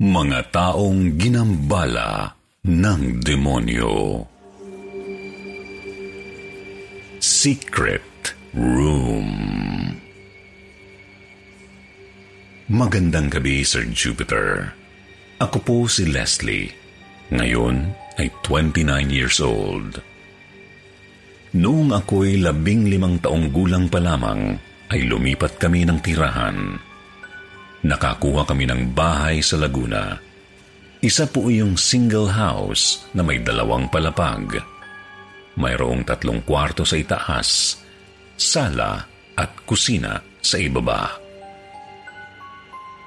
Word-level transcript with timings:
Mga 0.00 0.48
taong 0.48 1.20
ginambala 1.20 2.32
ng 2.64 3.20
demonyo. 3.20 4.24
Secret 7.20 8.32
Room 8.56 9.28
Magandang 12.72 13.28
gabi, 13.28 13.60
Sir 13.60 13.92
Jupiter. 13.92 14.72
Ako 15.36 15.60
po 15.60 15.76
si 15.84 16.08
Leslie. 16.08 16.72
Ngayon 17.28 17.92
ay 18.16 18.32
29 18.40 18.88
years 19.12 19.36
old. 19.36 20.00
Noong 21.52 21.92
ako'y 21.92 22.40
labing 22.40 22.88
limang 22.88 23.20
taong 23.20 23.52
gulang 23.52 23.92
pa 23.92 24.00
lamang, 24.00 24.56
ay 24.88 25.04
lumipat 25.04 25.60
kami 25.60 25.84
ng 25.84 26.00
tirahan 26.00 26.88
nakakuha 27.84 28.44
kami 28.44 28.68
ng 28.68 28.92
bahay 28.92 29.40
sa 29.40 29.56
Laguna. 29.56 30.16
Isa 31.00 31.24
po 31.24 31.48
yung 31.48 31.80
single 31.80 32.28
house 32.28 33.08
na 33.16 33.24
may 33.24 33.40
dalawang 33.40 33.88
palapag. 33.88 34.60
Mayroong 35.56 36.04
tatlong 36.04 36.44
kwarto 36.44 36.84
sa 36.84 37.00
itaas, 37.00 37.80
sala 38.36 39.08
at 39.32 39.50
kusina 39.64 40.20
sa 40.44 40.60
ibaba. 40.60 41.16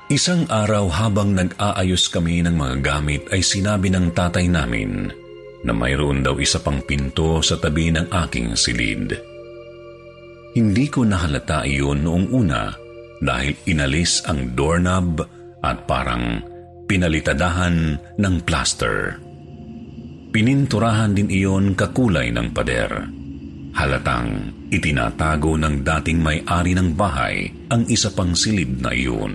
Isang 0.10 0.46
araw 0.50 0.90
habang 0.90 1.34
nag-aayos 1.34 2.10
kami 2.10 2.46
ng 2.46 2.54
mga 2.54 2.76
gamit 2.82 3.24
ay 3.34 3.42
sinabi 3.42 3.90
ng 3.90 4.14
tatay 4.14 4.46
namin 4.46 5.10
na 5.64 5.72
mayroon 5.72 6.22
daw 6.22 6.36
isa 6.38 6.60
pang 6.60 6.84
pinto 6.84 7.40
sa 7.40 7.56
tabi 7.56 7.90
ng 7.90 8.12
aking 8.12 8.54
silid. 8.54 9.16
Hindi 10.54 10.86
ko 10.92 11.08
nahalata 11.08 11.66
iyon 11.66 12.06
noong 12.06 12.28
una 12.30 12.83
dahil 13.24 13.56
inalis 13.66 14.20
ang 14.28 14.52
doorknob 14.54 15.24
at 15.64 15.88
parang 15.88 16.44
pinalitadahan 16.86 17.96
ng 18.20 18.36
plaster. 18.44 19.18
Pininturahan 20.34 21.16
din 21.16 21.32
iyon 21.32 21.78
kakulay 21.78 22.34
ng 22.36 22.52
pader. 22.52 22.92
Halatang 23.74 24.54
itinatago 24.70 25.58
ng 25.58 25.82
dating 25.82 26.20
may-ari 26.22 26.74
ng 26.78 26.94
bahay 26.94 27.50
ang 27.72 27.88
isa 27.90 28.14
pang 28.14 28.36
silid 28.36 28.82
na 28.84 28.92
iyon. 28.94 29.34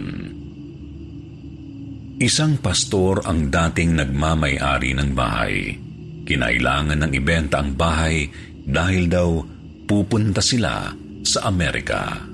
Isang 2.19 2.59
pastor 2.59 3.23
ang 3.31 3.47
dating 3.47 3.95
nagmamay-ari 3.95 4.91
ng 4.99 5.11
bahay. 5.15 5.71
Kinailangan 6.27 7.07
ng 7.07 7.13
ibenta 7.15 7.63
ang 7.63 7.79
bahay 7.79 8.27
dahil 8.67 9.07
daw 9.07 9.39
pupunta 9.87 10.43
sila 10.43 10.91
sa 11.23 11.47
Amerika. 11.47 12.28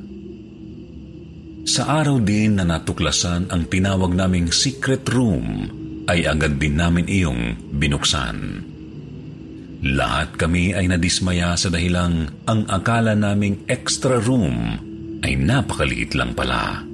Sa 1.65 1.89
araw 1.89 2.21
din 2.21 2.61
na 2.61 2.65
natuklasan 2.69 3.49
ang 3.49 3.65
tinawag 3.73 4.13
naming 4.13 4.53
secret 4.53 5.09
room, 5.09 5.65
ay 6.05 6.29
agad 6.29 6.61
din 6.61 6.77
namin 6.77 7.09
iyong 7.09 7.57
binuksan. 7.73 8.61
Lahat 9.85 10.37
kami 10.37 10.77
ay 10.77 10.89
nadismaya 10.89 11.57
sa 11.57 11.73
dahilang 11.73 12.45
ang 12.45 12.69
akala 12.69 13.17
naming 13.17 13.65
extra 13.69 14.21
room 14.21 14.77
ay 15.25 15.37
napakaliit 15.41 16.13
lang 16.13 16.37
pala. 16.37 16.85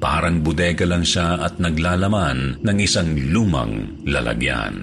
Parang 0.00 0.40
bodega 0.40 0.88
lang 0.88 1.04
siya 1.04 1.40
at 1.40 1.60
naglalaman 1.60 2.60
ng 2.60 2.76
isang 2.80 3.12
lumang 3.12 4.04
lalagyan. 4.08 4.76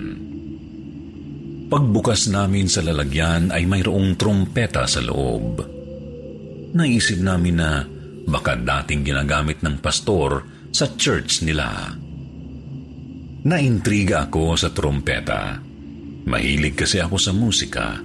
Pagbukas 1.69 2.29
namin 2.29 2.69
sa 2.69 2.85
lalagyan 2.85 3.49
ay 3.49 3.65
mayroong 3.65 4.17
trompeta 4.17 4.85
sa 4.85 5.01
loob. 5.01 5.61
Naisip 6.77 7.17
namin 7.21 7.57
na 7.57 7.96
baka 8.27 8.59
dating 8.59 9.07
ginagamit 9.07 9.63
ng 9.63 9.79
pastor 9.79 10.43
sa 10.75 10.91
church 10.99 11.47
nila. 11.47 11.95
Naintriga 13.47 14.27
ako 14.27 14.59
sa 14.59 14.75
trompeta. 14.75 15.55
Mahilig 16.27 16.75
kasi 16.75 16.99
ako 16.99 17.15
sa 17.15 17.31
musika. 17.31 17.95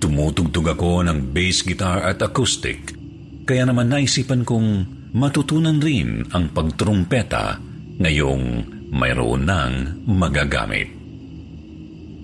Tumutugtog 0.00 0.64
ako 0.72 1.04
ng 1.04 1.36
bass 1.36 1.60
guitar 1.60 2.08
at 2.08 2.24
acoustic. 2.24 2.96
Kaya 3.44 3.68
naman 3.68 3.92
naisipan 3.92 4.48
kong 4.48 4.68
matutunan 5.12 5.76
rin 5.76 6.24
ang 6.32 6.48
pagtrumpeta 6.56 7.60
ngayong 8.00 8.44
mayroon 8.88 9.44
ng 9.44 9.72
magagamit. 10.08 10.88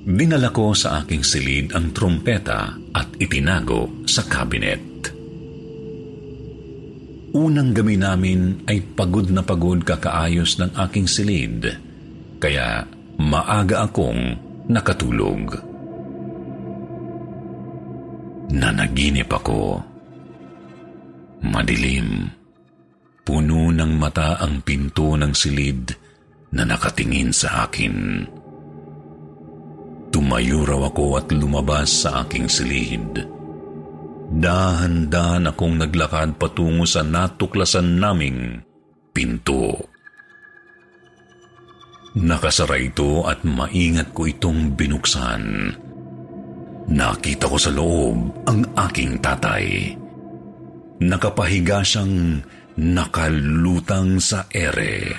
Dinala 0.06 0.54
ko 0.54 0.72
sa 0.72 1.04
aking 1.04 1.20
silid 1.20 1.76
ang 1.76 1.92
trumpeta 1.92 2.72
at 2.96 3.12
itinago 3.20 4.06
sa 4.08 4.24
cabinet. 4.24 4.95
Unang 7.36 7.76
gabi 7.76 8.00
namin 8.00 8.64
ay 8.64 8.80
pagod 8.96 9.28
na 9.28 9.44
pagod 9.44 9.84
kakaayos 9.84 10.56
ng 10.56 10.72
aking 10.88 11.04
silid, 11.04 11.68
kaya 12.40 12.88
maaga 13.20 13.84
akong 13.84 14.40
nakatulog. 14.72 15.52
Nanaginip 18.56 19.28
ako. 19.28 19.84
Madilim. 21.44 22.24
Puno 23.20 23.68
ng 23.68 23.92
mata 24.00 24.40
ang 24.40 24.64
pinto 24.64 25.12
ng 25.12 25.36
silid 25.36 25.92
na 26.56 26.64
nakatingin 26.64 27.36
sa 27.36 27.68
akin. 27.68 28.24
Tumayo 30.08 30.64
raw 30.64 30.88
ako 30.88 31.20
at 31.20 31.28
lumabas 31.36 32.00
sa 32.00 32.24
aking 32.24 32.48
silid. 32.48 33.35
Dahan-dahan 34.26 35.46
akong 35.46 35.78
naglakad 35.78 36.34
patungo 36.34 36.82
sa 36.82 37.06
natuklasan 37.06 38.02
naming 38.02 38.58
pinto. 39.14 39.78
Nakasara 42.16 42.80
ito 42.80 43.22
at 43.28 43.46
maingat 43.46 44.10
ko 44.10 44.26
itong 44.26 44.74
binuksan. 44.74 45.70
Nakita 46.86 47.44
ko 47.46 47.58
sa 47.60 47.70
loob 47.70 48.18
ang 48.48 48.64
aking 48.88 49.20
tatay. 49.20 49.94
Nakapahiga 50.96 51.84
siyang 51.84 52.40
nakalutang 52.80 54.16
sa 54.16 54.48
ere. 54.48 55.12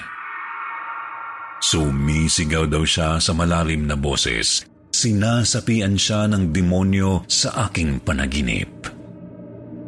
Sumisigaw 1.61 2.65
daw 2.65 2.81
siya 2.81 3.21
sa 3.21 3.31
malalim 3.33 3.85
na 3.85 3.93
boses. 3.93 4.65
Sinasapian 4.89 5.93
siya 5.93 6.25
ng 6.25 6.49
demonyo 6.49 7.29
sa 7.29 7.69
aking 7.69 8.01
panaginip. 8.01 8.96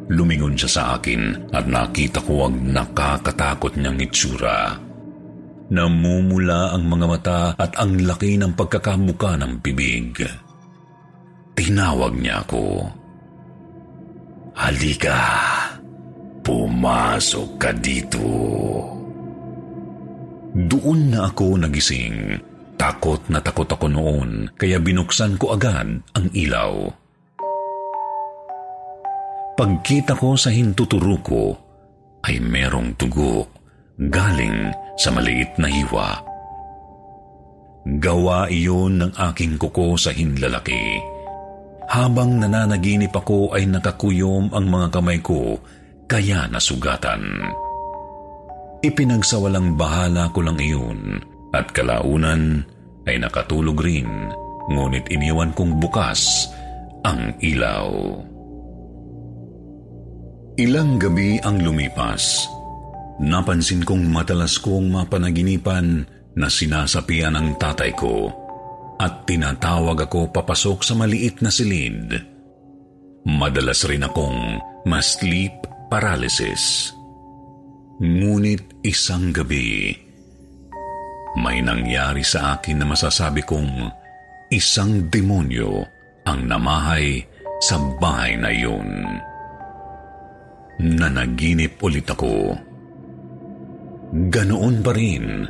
Lumingon 0.09 0.57
siya 0.57 0.69
sa 0.69 0.83
akin 0.97 1.53
at 1.53 1.69
nakita 1.69 2.17
ko 2.25 2.49
ang 2.49 2.73
nakakatakot 2.73 3.77
niyang 3.77 4.01
itsura. 4.01 4.73
Namumula 5.69 6.73
ang 6.73 6.89
mga 6.89 7.05
mata 7.05 7.41
at 7.53 7.77
ang 7.77 7.93
laki 8.01 8.41
ng 8.41 8.57
pagkakamuka 8.57 9.37
ng 9.37 9.61
bibig. 9.61 10.17
Tinawag 11.53 12.17
niya 12.17 12.41
ako. 12.41 12.89
Halika, 14.57 15.21
pumasok 16.41 17.49
ka 17.61 17.69
dito. 17.77 18.25
Doon 20.57 21.13
na 21.13 21.29
ako 21.29 21.61
nagising. 21.61 22.41
Takot 22.79 23.29
na 23.29 23.43
takot 23.43 23.67
ako 23.69 23.91
noon, 23.91 24.49
kaya 24.57 24.81
binuksan 24.81 25.37
ko 25.37 25.53
agad 25.53 26.01
ang 26.01 26.27
ilaw. 26.33 26.87
Pagkita 29.59 30.15
ko 30.15 30.39
sa 30.39 30.55
hintuturo 30.55 31.19
ko, 31.19 31.51
ay 32.23 32.39
merong 32.39 32.95
tugo 32.95 33.43
galing 33.99 34.71
sa 34.95 35.11
maliit 35.11 35.51
na 35.59 35.67
hiwa. 35.67 36.15
Gawa 37.99 38.47
iyon 38.47 39.03
ng 39.03 39.11
aking 39.19 39.59
kuko 39.59 39.99
sa 39.99 40.15
hinlalaki. 40.15 41.03
Habang 41.91 42.39
nananaginip 42.39 43.11
ako 43.11 43.51
ay 43.51 43.67
nakakuyom 43.67 44.47
ang 44.55 44.63
mga 44.63 44.95
kamay 44.95 45.19
ko, 45.19 45.59
kaya 46.07 46.47
nasugatan. 46.47 47.51
Ipinagsawalang 48.79 49.75
bahala 49.75 50.31
ko 50.31 50.39
lang 50.39 50.55
iyon 50.55 51.19
at 51.51 51.67
kalaunan 51.75 52.63
ay 53.03 53.19
nakatulog 53.19 53.75
rin 53.83 54.07
ngunit 54.71 55.03
iniwan 55.11 55.51
kong 55.51 55.83
bukas 55.83 56.47
ang 57.03 57.35
ilaw. 57.43 58.23
Ilang 60.59 60.99
gabi 60.99 61.39
ang 61.39 61.63
lumipas. 61.63 62.43
Napansin 63.23 63.79
kong 63.79 64.11
matalas 64.11 64.59
kong 64.59 64.91
mapanaginipan 64.91 66.03
na 66.35 66.51
sinasapian 66.51 67.31
ang 67.31 67.55
tatay 67.55 67.95
ko 67.95 68.27
at 68.99 69.23
tinatawag 69.23 70.03
ako 70.03 70.35
papasok 70.35 70.83
sa 70.83 70.99
maliit 70.99 71.39
na 71.39 71.47
silid. 71.47 72.11
Madalas 73.23 73.87
rin 73.87 74.03
akong 74.03 74.59
ma-sleep 74.83 75.63
paralysis. 75.87 76.91
Ngunit 78.03 78.83
isang 78.83 79.31
gabi, 79.31 79.95
may 81.39 81.63
nangyari 81.63 82.23
sa 82.27 82.59
akin 82.59 82.83
na 82.83 82.85
masasabi 82.87 83.47
kong 83.47 83.87
isang 84.51 85.07
demonyo 85.07 85.87
ang 86.27 86.51
namahay 86.51 87.23
sa 87.63 87.79
bahay 87.79 88.35
na 88.35 88.51
yun. 88.51 89.23
Nanaginip 90.79 91.75
ulit 91.83 92.07
ako. 92.07 92.55
Ganoon 94.09 94.79
pa 94.79 94.91
rin, 94.95 95.43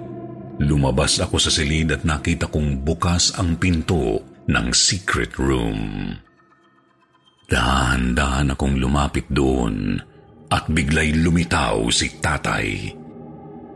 lumabas 0.57 1.21
ako 1.21 1.37
sa 1.37 1.53
silid 1.53 1.93
at 1.93 2.01
nakita 2.01 2.49
kong 2.49 2.81
bukas 2.81 3.37
ang 3.37 3.61
pinto 3.61 4.25
ng 4.49 4.67
secret 4.73 5.37
room. 5.37 6.11
Dahan-dahan 7.45 8.57
akong 8.57 8.81
lumapit 8.81 9.29
doon 9.29 10.01
at 10.49 10.65
biglay 10.65 11.13
lumitaw 11.13 11.87
si 11.93 12.17
tatay. 12.17 12.89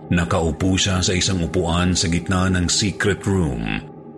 Nakaupo 0.10 0.74
siya 0.74 1.06
sa 1.06 1.14
isang 1.14 1.42
upuan 1.46 1.94
sa 1.94 2.10
gitna 2.10 2.50
ng 2.50 2.66
secret 2.66 3.22
room. 3.30 3.62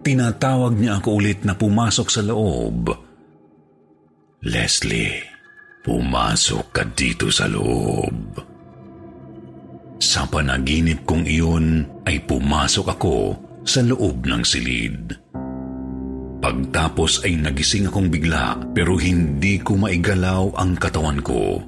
Tinatawag 0.02 0.80
niya 0.80 1.04
ako 1.04 1.10
ulit 1.20 1.44
na 1.44 1.56
pumasok 1.60 2.08
sa 2.08 2.24
loob. 2.24 2.96
Leslie, 4.44 5.35
pumasok 5.86 6.66
ka 6.74 6.84
dito 6.98 7.30
sa 7.30 7.46
loob. 7.46 8.42
Sa 10.02 10.26
panaginip 10.26 11.06
kong 11.06 11.30
iyon 11.30 11.86
ay 12.10 12.26
pumasok 12.26 12.98
ako 12.98 13.18
sa 13.62 13.86
loob 13.86 14.26
ng 14.26 14.42
silid. 14.42 15.14
Pagtapos 16.42 17.26
ay 17.26 17.38
nagising 17.38 17.90
akong 17.90 18.10
bigla 18.10 18.58
pero 18.74 18.98
hindi 18.98 19.62
ko 19.62 19.78
maigalaw 19.78 20.58
ang 20.58 20.74
katawan 20.78 21.22
ko. 21.22 21.62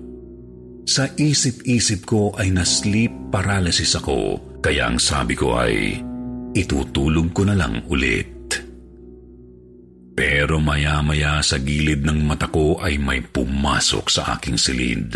Sa 0.88 1.06
isip-isip 1.14 2.06
ko 2.10 2.34
ay 2.38 2.54
na-sleep 2.54 3.34
paralysis 3.34 3.98
ako, 3.98 4.38
kaya 4.62 4.90
ang 4.90 4.98
sabi 4.98 5.34
ko 5.38 5.58
ay 5.58 6.00
itutulog 6.58 7.34
ko 7.34 7.46
na 7.46 7.58
lang 7.58 7.86
ulit. 7.90 8.37
Pero 10.18 10.58
maya-maya 10.58 11.46
sa 11.46 11.62
gilid 11.62 12.02
ng 12.02 12.26
mata 12.26 12.50
ko 12.50 12.82
ay 12.82 12.98
may 12.98 13.22
pumasok 13.22 14.06
sa 14.10 14.34
aking 14.34 14.58
silid. 14.58 15.14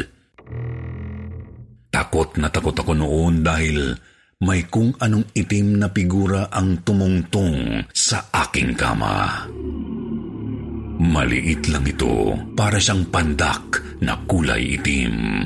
Takot 1.89 2.37
na 2.37 2.53
takot 2.53 2.77
ako 2.77 2.93
noon 2.93 3.41
dahil 3.41 3.97
may 4.45 4.69
kung 4.69 4.93
anong 5.01 5.33
itim 5.33 5.81
na 5.81 5.89
figura 5.89 6.53
ang 6.53 6.85
tumungtong 6.85 7.81
sa 7.89 8.29
aking 8.45 8.77
kama. 8.77 9.49
Maliit 11.01 11.65
lang 11.73 11.85
ito, 11.89 12.37
para 12.53 12.77
siyang 12.77 13.09
pandak 13.09 13.81
na 14.05 14.21
kulay 14.29 14.77
itim. 14.77 15.41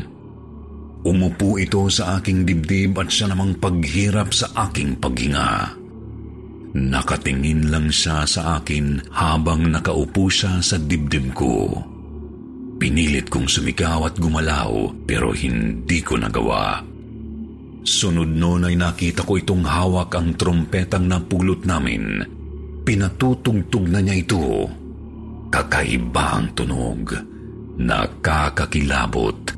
Umupo 1.07 1.55
ito 1.55 1.87
sa 1.87 2.19
aking 2.19 2.43
dibdib 2.43 2.99
at 2.99 3.07
siya 3.07 3.31
namang 3.31 3.55
paghirap 3.63 4.35
sa 4.35 4.51
aking 4.67 4.99
paghinga. 4.99 5.84
Nakatingin 6.75 7.71
lang 7.71 7.87
siya 7.87 8.27
sa 8.27 8.59
akin 8.59 9.07
habang 9.15 9.71
nakaupo 9.71 10.27
siya 10.27 10.59
sa 10.59 10.75
dibdib 10.75 11.31
ko. 11.31 11.71
Pinilit 12.75 13.31
kong 13.31 13.47
sumigaw 13.47 14.03
at 14.11 14.19
gumalaw 14.19 14.91
pero 15.07 15.31
hindi 15.31 16.03
ko 16.03 16.19
nagawa. 16.19 16.83
Sunod 17.85 18.27
noon 18.27 18.67
ay 18.67 18.75
nakita 18.75 19.23
ko 19.23 19.39
itong 19.39 19.63
hawak 19.63 20.11
ang 20.19 20.35
trompetang 20.35 21.07
napulot 21.07 21.63
namin. 21.63 22.19
Pinatutugtog 22.83 23.87
na 23.87 24.03
niya 24.03 24.19
ito. 24.19 24.67
Kakaiba 25.47 26.43
ang 26.43 26.51
tunog. 26.51 27.15
Nakakakilabot 27.79 29.55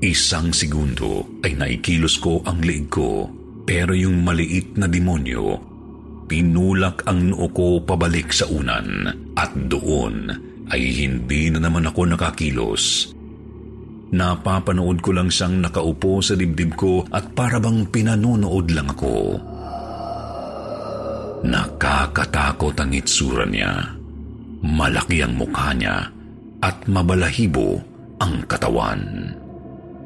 Isang 0.00 0.56
segundo 0.56 1.28
ay 1.44 1.60
naikilos 1.60 2.16
ko 2.24 2.40
ang 2.48 2.64
leeg 2.64 2.88
ko 2.88 3.28
pero 3.68 3.92
yung 3.92 4.24
maliit 4.24 4.80
na 4.80 4.88
demonyo 4.88 5.69
pinulak 6.30 7.02
ang 7.10 7.34
noo 7.34 7.50
ko 7.50 7.82
pabalik 7.82 8.30
sa 8.30 8.46
unan 8.46 9.10
at 9.34 9.50
doon 9.66 10.30
ay 10.70 10.78
hindi 10.94 11.50
na 11.50 11.66
naman 11.66 11.90
ako 11.90 12.06
nakakilos. 12.14 13.10
Napapanood 14.14 15.02
ko 15.02 15.10
lang 15.10 15.26
siyang 15.26 15.58
nakaupo 15.58 16.22
sa 16.22 16.38
dibdib 16.38 16.78
ko 16.78 17.02
at 17.10 17.34
parabang 17.34 17.90
pinanonood 17.90 18.70
lang 18.70 18.86
ako. 18.94 19.14
Nakakatakot 21.42 22.78
ang 22.78 22.90
itsura 22.94 23.46
niya. 23.50 23.90
Malaki 24.62 25.26
ang 25.26 25.34
mukha 25.34 25.74
niya 25.74 26.06
at 26.62 26.76
mabalahibo 26.86 27.82
ang 28.22 28.44
katawan. 28.46 29.34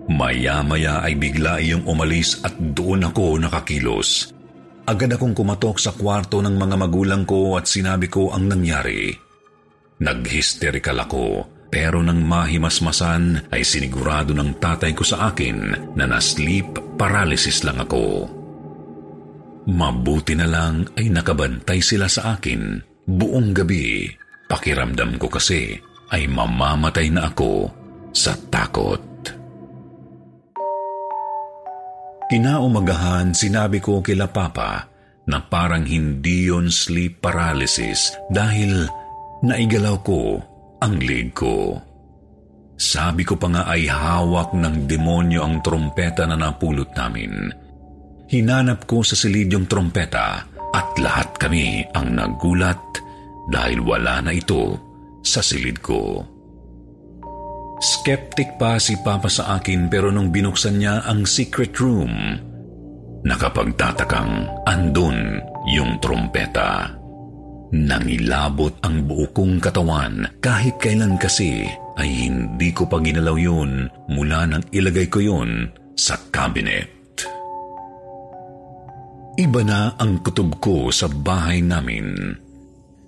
Maya-maya 0.08 1.00
ay 1.00 1.16
bigla 1.16 1.60
iyong 1.64 1.84
umalis 1.88 2.44
at 2.44 2.52
doon 2.56 3.08
ako 3.08 3.40
nakakilos. 3.40 4.33
Agad 4.84 5.16
akong 5.16 5.32
kumatok 5.32 5.80
sa 5.80 5.96
kwarto 5.96 6.44
ng 6.44 6.60
mga 6.60 6.76
magulang 6.76 7.24
ko 7.24 7.56
at 7.56 7.64
sinabi 7.64 8.12
ko 8.12 8.36
ang 8.36 8.52
nangyari. 8.52 9.16
Nag-hysterical 10.04 10.98
ako 11.08 11.24
pero 11.72 12.04
nang 12.04 12.20
mahimasmasan 12.22 13.50
ay 13.50 13.64
sinigurado 13.64 14.30
ng 14.36 14.60
tatay 14.60 14.92
ko 14.92 15.02
sa 15.02 15.32
akin 15.32 15.58
na 15.96 16.04
na-sleep 16.04 17.00
paralysis 17.00 17.64
lang 17.64 17.80
ako. 17.80 18.28
Mabuti 19.72 20.36
na 20.36 20.44
lang 20.44 20.84
ay 21.00 21.08
nakabantay 21.08 21.80
sila 21.80 22.04
sa 22.04 22.36
akin 22.36 22.84
buong 23.08 23.56
gabi. 23.56 24.04
Pakiramdam 24.44 25.16
ko 25.16 25.32
kasi 25.32 25.80
ay 26.12 26.28
mamamatay 26.28 27.08
na 27.08 27.32
ako 27.32 27.72
sa 28.12 28.36
takot. 28.52 29.13
Kinaumagahan, 32.34 33.30
sinabi 33.30 33.78
ko 33.78 34.02
kila 34.02 34.26
Papa 34.26 34.90
na 35.30 35.38
parang 35.38 35.86
hindi 35.86 36.50
yon 36.50 36.66
sleep 36.66 37.22
paralysis 37.22 38.10
dahil 38.26 38.90
naigalaw 39.46 40.02
ko 40.02 40.42
ang 40.82 40.98
leg 40.98 41.30
ko. 41.30 41.78
Sabi 42.74 43.22
ko 43.22 43.38
pa 43.38 43.54
nga 43.54 43.62
ay 43.70 43.86
hawak 43.86 44.50
ng 44.50 44.90
demonyo 44.90 45.46
ang 45.46 45.62
trompeta 45.62 46.26
na 46.26 46.34
napulot 46.34 46.90
namin. 46.98 47.54
Hinanap 48.26 48.82
ko 48.90 49.06
sa 49.06 49.14
silid 49.14 49.54
yung 49.54 49.70
trompeta 49.70 50.42
at 50.74 50.90
lahat 50.98 51.38
kami 51.38 51.86
ang 51.94 52.18
nagulat 52.18 52.82
dahil 53.46 53.78
wala 53.78 54.18
na 54.18 54.34
ito 54.34 54.74
sa 55.22 55.38
silid 55.38 55.78
ko. 55.78 56.33
Skeptic 57.84 58.56
pa 58.56 58.80
si 58.80 58.96
Papa 58.96 59.28
sa 59.28 59.60
akin 59.60 59.92
pero 59.92 60.08
nung 60.08 60.32
binuksan 60.32 60.80
niya 60.80 61.04
ang 61.04 61.28
secret 61.28 61.76
room, 61.76 62.08
nakapagtatakang 63.28 64.48
andun 64.64 65.36
yung 65.68 66.00
trompeta. 66.00 66.96
Nangilabot 67.76 68.80
ang 68.80 69.04
buo 69.04 69.28
kong 69.36 69.60
katawan 69.60 70.24
kahit 70.40 70.80
kailan 70.80 71.20
kasi 71.20 71.68
ay 72.00 72.08
hindi 72.08 72.72
ko 72.72 72.88
pa 72.88 73.04
ginalaw 73.04 73.36
yun 73.36 73.92
mula 74.08 74.48
nang 74.48 74.64
ilagay 74.72 75.12
ko 75.12 75.20
yun 75.20 75.68
sa 75.92 76.16
cabinet. 76.32 76.88
Iba 79.36 79.60
na 79.60 79.92
ang 80.00 80.24
kutob 80.24 80.56
ko 80.56 80.88
sa 80.88 81.04
bahay 81.04 81.60
namin. 81.60 82.32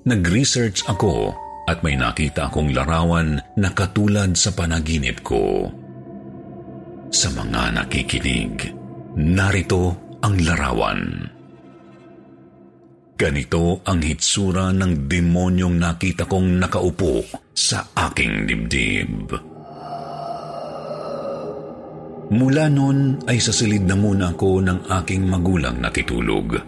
Nag-research 0.04 0.84
ako 0.84 1.45
at 1.66 1.82
may 1.82 1.98
nakita 1.98 2.46
akong 2.46 2.70
larawan 2.70 3.42
na 3.58 3.68
katulad 3.74 4.38
sa 4.38 4.54
panaginip 4.54 5.20
ko. 5.26 5.66
Sa 7.10 7.28
mga 7.34 7.82
nakikinig, 7.82 8.54
narito 9.18 10.16
ang 10.22 10.34
larawan. 10.46 11.02
Ganito 13.16 13.80
ang 13.82 14.00
hitsura 14.04 14.70
ng 14.76 15.08
demonyong 15.08 15.76
nakita 15.80 16.28
kong 16.28 16.60
nakaupo 16.60 17.24
sa 17.56 17.88
aking 17.96 18.44
dibdib. 18.44 19.32
Mula 22.26 22.66
noon 22.68 23.24
ay 23.24 23.38
sasilid 23.38 23.86
na 23.86 23.96
muna 23.96 24.34
ako 24.34 24.60
ng 24.60 24.78
aking 25.00 25.24
magulang 25.30 25.78
natitulog. 25.78 26.58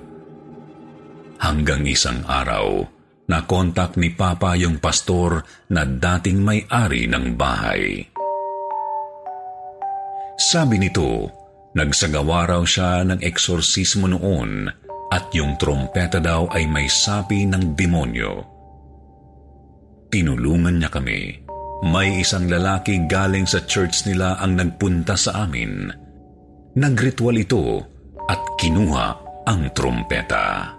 Hanggang 1.38 1.82
isang 1.84 2.22
araw, 2.24 2.97
nakontak 3.28 4.00
ni 4.00 4.10
Papa 4.16 4.56
yung 4.56 4.80
pastor 4.80 5.44
na 5.68 5.84
dating 5.84 6.40
may-ari 6.40 7.04
ng 7.04 7.36
bahay. 7.36 8.08
Sabi 10.38 10.80
nito, 10.80 11.28
nagsagawa 11.76 12.48
raw 12.48 12.62
siya 12.64 13.04
ng 13.04 13.20
eksorsismo 13.20 14.08
noon 14.08 14.70
at 15.12 15.28
yung 15.36 15.60
trompeta 15.60 16.22
daw 16.22 16.48
ay 16.52 16.64
may 16.64 16.88
sapi 16.88 17.44
ng 17.44 17.76
demonyo. 17.76 18.32
Tinulungan 20.08 20.80
niya 20.80 20.88
kami. 20.88 21.44
May 21.78 22.24
isang 22.24 22.48
lalaki 22.50 23.06
galing 23.06 23.46
sa 23.46 23.62
church 23.62 24.08
nila 24.08 24.40
ang 24.40 24.56
nagpunta 24.56 25.14
sa 25.14 25.46
amin. 25.46 25.92
Nagritual 26.74 27.38
ito 27.38 27.82
at 28.26 28.40
kinuha 28.58 29.06
ang 29.46 29.70
trompeta. 29.76 30.77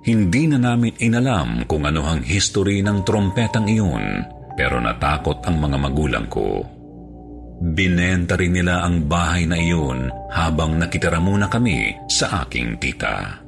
Hindi 0.00 0.48
na 0.48 0.56
namin 0.56 0.96
inalam 0.96 1.68
kung 1.68 1.84
ano 1.84 2.08
ang 2.08 2.24
history 2.24 2.80
ng 2.80 3.04
trompetang 3.04 3.68
iyon, 3.68 4.24
pero 4.56 4.80
natakot 4.80 5.44
ang 5.44 5.60
mga 5.60 5.76
magulang 5.76 6.26
ko. 6.32 6.64
Binenta 7.60 8.40
rin 8.40 8.56
nila 8.56 8.80
ang 8.80 9.04
bahay 9.04 9.44
na 9.44 9.60
iyon 9.60 10.08
habang 10.32 10.80
nakitara 10.80 11.20
muna 11.20 11.52
kami 11.52 11.92
sa 12.08 12.48
aking 12.48 12.80
tita. 12.80 13.44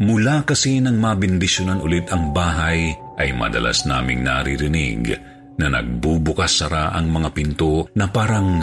Mula 0.00 0.44
kasi 0.44 0.80
nang 0.84 1.00
mabindisyonan 1.00 1.80
ulit 1.80 2.12
ang 2.12 2.36
bahay 2.36 2.92
ay 3.16 3.32
madalas 3.32 3.88
naming 3.88 4.20
naririnig 4.20 5.16
na 5.56 5.72
nagbubukas 5.72 6.60
sara 6.60 6.92
ang 6.92 7.08
mga 7.08 7.28
pinto 7.32 7.88
na 7.96 8.08
parang 8.08 8.60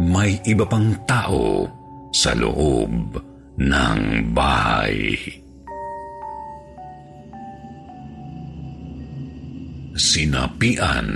may 0.00 0.40
iba 0.44 0.64
pang 0.68 0.92
tao 1.04 1.64
sa 2.12 2.32
loob 2.32 3.16
ng 3.60 4.00
bahay. 4.32 5.16
Sinapian 9.96 11.08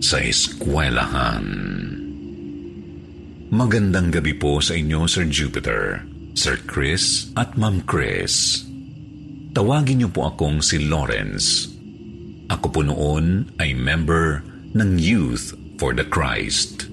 sa 0.00 0.16
eskwelahan. 0.16 1.44
Magandang 3.52 4.08
gabi 4.08 4.32
po 4.32 4.56
sa 4.64 4.72
inyo, 4.72 5.04
Sir 5.04 5.28
Jupiter, 5.28 6.00
Sir 6.32 6.56
Chris 6.64 7.28
at 7.36 7.60
Ma'am 7.60 7.84
Chris. 7.84 8.64
Tawagin 9.52 10.00
niyo 10.00 10.08
po 10.08 10.32
akong 10.32 10.64
si 10.64 10.88
Lawrence. 10.88 11.68
Ako 12.48 12.72
po 12.72 12.80
noon 12.80 13.52
ay 13.60 13.76
member 13.76 14.40
ng 14.72 14.96
Youth 14.96 15.52
for 15.76 15.92
the 15.92 16.08
Christ. 16.08 16.88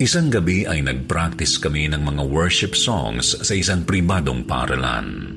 Isang 0.00 0.32
gabi 0.32 0.64
ay 0.64 0.80
nag-practice 0.88 1.60
kami 1.60 1.92
ng 1.92 2.00
mga 2.00 2.24
worship 2.32 2.72
songs 2.72 3.36
sa 3.44 3.52
isang 3.52 3.84
pribadong 3.84 4.48
paralan. 4.48 5.36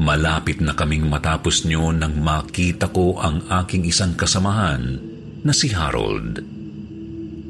Malapit 0.00 0.64
na 0.64 0.72
kaming 0.72 1.12
matapos 1.12 1.68
nyo 1.68 1.92
nang 1.92 2.24
makita 2.24 2.88
ko 2.88 3.20
ang 3.20 3.44
aking 3.52 3.84
isang 3.84 4.16
kasamahan 4.16 4.96
na 5.44 5.52
si 5.52 5.68
Harold. 5.76 6.40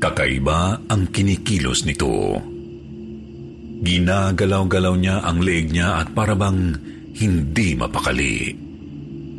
Kakaiba 0.02 0.82
ang 0.90 1.06
kinikilos 1.14 1.86
nito. 1.86 2.42
Ginagalaw-galaw 3.86 4.94
niya 4.98 5.22
ang 5.22 5.38
leeg 5.38 5.70
niya 5.70 6.02
at 6.02 6.10
parabang 6.10 6.74
hindi 7.14 7.78
mapakali. 7.78 8.50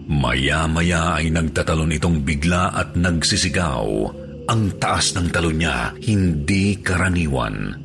Maya-maya 0.07 1.19
ay 1.19 1.35
nagtatalon 1.35 1.91
itong 1.99 2.23
bigla 2.23 2.71
at 2.71 2.95
nagsisigaw. 2.95 4.07
Ang 4.47 4.79
taas 4.79 5.11
ng 5.19 5.27
talon 5.35 5.59
niya, 5.59 5.91
hindi 5.99 6.79
karaniwan. 6.79 7.75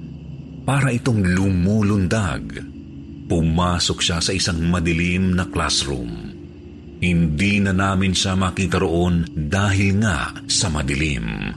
Para 0.63 0.95
itong 0.95 1.35
lumulundag. 1.35 2.76
Pumasok 3.27 3.99
siya 3.99 4.23
sa 4.23 4.31
isang 4.31 4.63
madilim 4.71 5.35
na 5.35 5.51
classroom. 5.51 6.31
Hindi 7.03 7.59
na 7.59 7.75
namin 7.75 8.15
siya 8.15 8.39
makita 8.39 8.79
roon 8.79 9.27
dahil 9.35 9.99
nga 9.99 10.31
sa 10.47 10.71
madilim. 10.71 11.51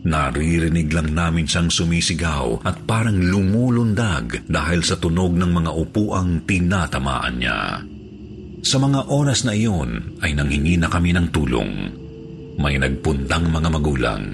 Naririnig 0.00 0.88
lang 0.96 1.12
namin 1.12 1.44
siyang 1.44 1.68
sumisigaw 1.68 2.64
at 2.64 2.88
parang 2.88 3.20
lumulundag 3.20 4.48
dahil 4.48 4.80
sa 4.80 4.96
tunog 4.96 5.36
ng 5.36 5.52
mga 5.60 5.70
upuang 5.76 6.40
tinatamaan 6.48 7.36
niya. 7.36 7.60
Sa 8.64 8.80
mga 8.80 9.12
oras 9.12 9.44
na 9.44 9.52
iyon 9.52 10.20
ay 10.24 10.32
nanghingi 10.32 10.80
na 10.80 10.88
kami 10.88 11.12
ng 11.12 11.28
tulong. 11.28 11.72
May 12.56 12.80
nagpuntang 12.80 13.52
mga 13.52 13.68
magulang. 13.68 14.24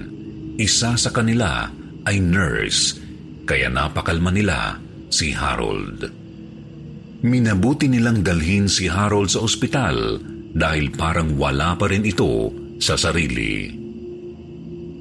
Isa 0.55 0.95
sa 0.95 1.11
kanila 1.11 1.67
ay 2.07 2.17
nurse, 2.23 2.95
kaya 3.43 3.67
napakalma 3.67 4.31
nila 4.31 4.79
si 5.11 5.35
Harold. 5.35 6.26
Minabuti 7.17 7.89
nilang 7.89 8.21
dalhin 8.21 8.69
si 8.69 8.85
Harold 8.85 9.33
sa 9.33 9.41
ospital 9.41 10.21
dahil 10.53 10.93
parang 10.93 11.33
wala 11.33 11.73
pa 11.73 11.89
rin 11.89 12.05
ito 12.05 12.53
sa 12.77 12.93
sarili. 12.93 13.73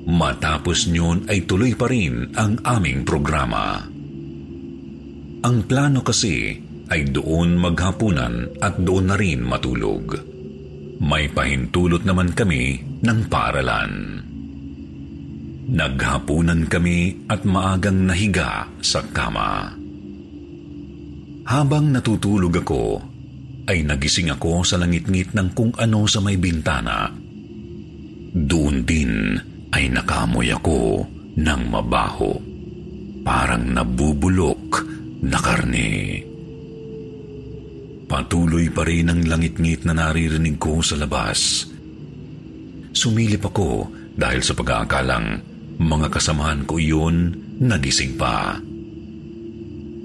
Matapos 0.06 0.88
niyon 0.88 1.28
ay 1.28 1.44
tuloy 1.44 1.76
pa 1.76 1.90
rin 1.92 2.32
ang 2.38 2.56
aming 2.64 3.04
programa. 3.04 3.85
Ang 5.44 5.56
plano 5.68 6.00
kasi 6.00 6.56
ay 6.88 7.11
doon 7.11 7.61
maghapunan 7.61 8.49
at 8.64 8.80
doon 8.80 9.12
na 9.12 9.16
rin 9.18 9.44
matulog. 9.44 10.16
May 11.02 11.28
pahintulot 11.28 12.08
naman 12.08 12.32
kami 12.32 12.80
ng 13.04 13.20
paralan. 13.28 13.92
Naghapunan 15.66 16.64
kami 16.70 17.28
at 17.28 17.44
maagang 17.44 18.08
nahiga 18.08 18.70
sa 18.80 19.04
kama. 19.04 19.86
Habang 21.46 21.94
natutulog 21.94 22.58
ako, 22.58 22.98
ay 23.70 23.86
nagising 23.86 24.34
ako 24.34 24.66
sa 24.66 24.78
langit-ngit 24.78 25.34
ng 25.34 25.54
kung 25.54 25.70
ano 25.78 26.06
sa 26.10 26.18
may 26.18 26.38
bintana. 26.38 27.10
Doon 28.34 28.82
din 28.82 29.34
ay 29.70 29.90
nakamoy 29.90 30.50
ako 30.50 31.06
ng 31.38 31.62
mabaho. 31.70 32.34
Parang 33.26 33.62
nabubulok 33.62 34.86
na 35.26 35.38
karne. 35.38 36.22
Patuloy 38.06 38.70
pa 38.70 38.86
rin 38.86 39.10
ang 39.10 39.22
langit-ngit 39.26 39.82
na 39.82 39.94
naririnig 39.98 40.58
ko 40.62 40.78
sa 40.78 40.94
labas. 40.94 41.66
Sumilip 42.94 43.42
ako 43.50 43.90
dahil 44.14 44.46
sa 44.46 44.54
pag-aakalang 44.54 45.42
mga 45.78 46.06
kasamahan 46.10 46.62
ko 46.66 46.78
iyon 46.78 47.34
nagising 47.58 48.14
pa. 48.14 48.62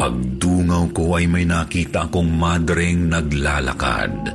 Pagdungaw 0.01 0.98
ko 0.98 1.13
ay 1.13 1.29
may 1.29 1.46
nakita 1.46 2.10
akong 2.10 2.25
madreng 2.25 3.05
naglalakad. 3.05 4.34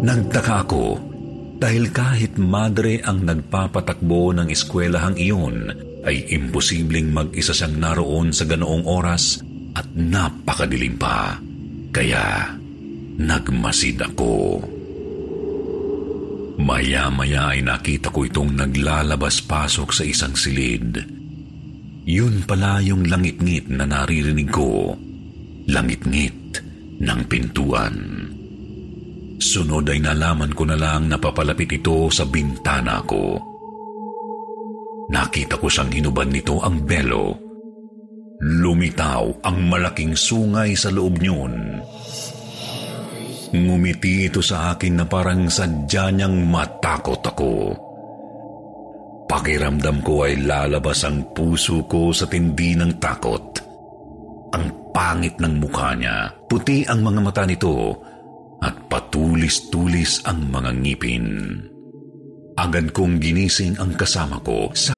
Nagtaka 0.00 0.64
ako 0.64 0.96
dahil 1.60 1.92
kahit 1.92 2.40
madre 2.40 3.04
ang 3.04 3.28
nagpapatakbo 3.28 4.32
ng 4.32 4.48
eskwelahang 4.48 5.20
iyon 5.20 5.68
ay 6.00 6.32
imposibleng 6.32 7.12
mag-isa 7.12 7.52
siyang 7.52 7.76
naroon 7.76 8.32
sa 8.32 8.48
ganoong 8.48 8.88
oras 8.88 9.44
at 9.76 9.84
napakadilim 9.92 10.96
pa. 10.96 11.36
Kaya 11.92 12.56
nagmasid 13.20 14.00
ako. 14.00 14.64
Maya-maya 16.56 17.52
ay 17.52 17.60
nakita 17.60 18.08
ko 18.08 18.24
itong 18.24 18.48
naglalabas-pasok 18.56 19.92
sa 19.92 20.08
isang 20.08 20.32
silid. 20.32 21.17
Yun 22.08 22.48
pala 22.48 22.80
yung 22.80 23.04
langit-ngit 23.04 23.68
na 23.68 23.84
naririnig 23.84 24.48
ko. 24.48 24.96
Langit-ngit 25.68 26.56
ng 27.04 27.20
pintuan. 27.28 27.96
Sunod 29.36 29.84
ay 29.92 30.00
nalaman 30.00 30.56
ko 30.56 30.64
na 30.64 30.80
lang 30.80 31.12
na 31.12 31.20
papalapit 31.20 31.68
ito 31.68 32.08
sa 32.08 32.24
bintana 32.24 33.04
ko. 33.04 33.36
Nakita 35.12 35.60
ko 35.60 35.68
siyang 35.68 35.92
hinuban 35.92 36.32
nito 36.32 36.56
ang 36.64 36.80
belo. 36.88 37.36
Lumitaw 38.40 39.44
ang 39.44 39.68
malaking 39.68 40.16
sungay 40.16 40.72
sa 40.80 40.88
loob 40.88 41.20
niyon. 41.20 41.84
Ngumiti 43.52 44.32
ito 44.32 44.40
sa 44.40 44.72
akin 44.72 44.96
na 44.96 45.04
parang 45.04 45.52
sadya 45.52 46.08
niyang 46.08 46.48
matakot 46.48 47.20
ako. 47.20 47.87
Pakiramdam 49.28 50.00
ko 50.00 50.24
ay 50.24 50.40
lalabas 50.40 51.04
ang 51.04 51.36
puso 51.36 51.84
ko 51.84 52.16
sa 52.16 52.24
tindi 52.24 52.72
ng 52.72 52.96
takot. 52.96 53.60
Ang 54.56 54.66
pangit 54.90 55.36
ng 55.36 55.60
mukha 55.60 55.92
niya, 55.92 56.32
puti 56.48 56.88
ang 56.88 57.04
mga 57.04 57.20
mata 57.20 57.44
nito, 57.44 57.92
at 58.64 58.74
patulis-tulis 58.88 60.24
ang 60.24 60.48
mga 60.48 60.70
ngipin. 60.80 61.26
Agad 62.58 62.90
kong 62.90 63.22
ginising 63.22 63.78
ang 63.78 63.94
kasama 63.94 64.42
ko 64.42 64.74
sa 64.74 64.97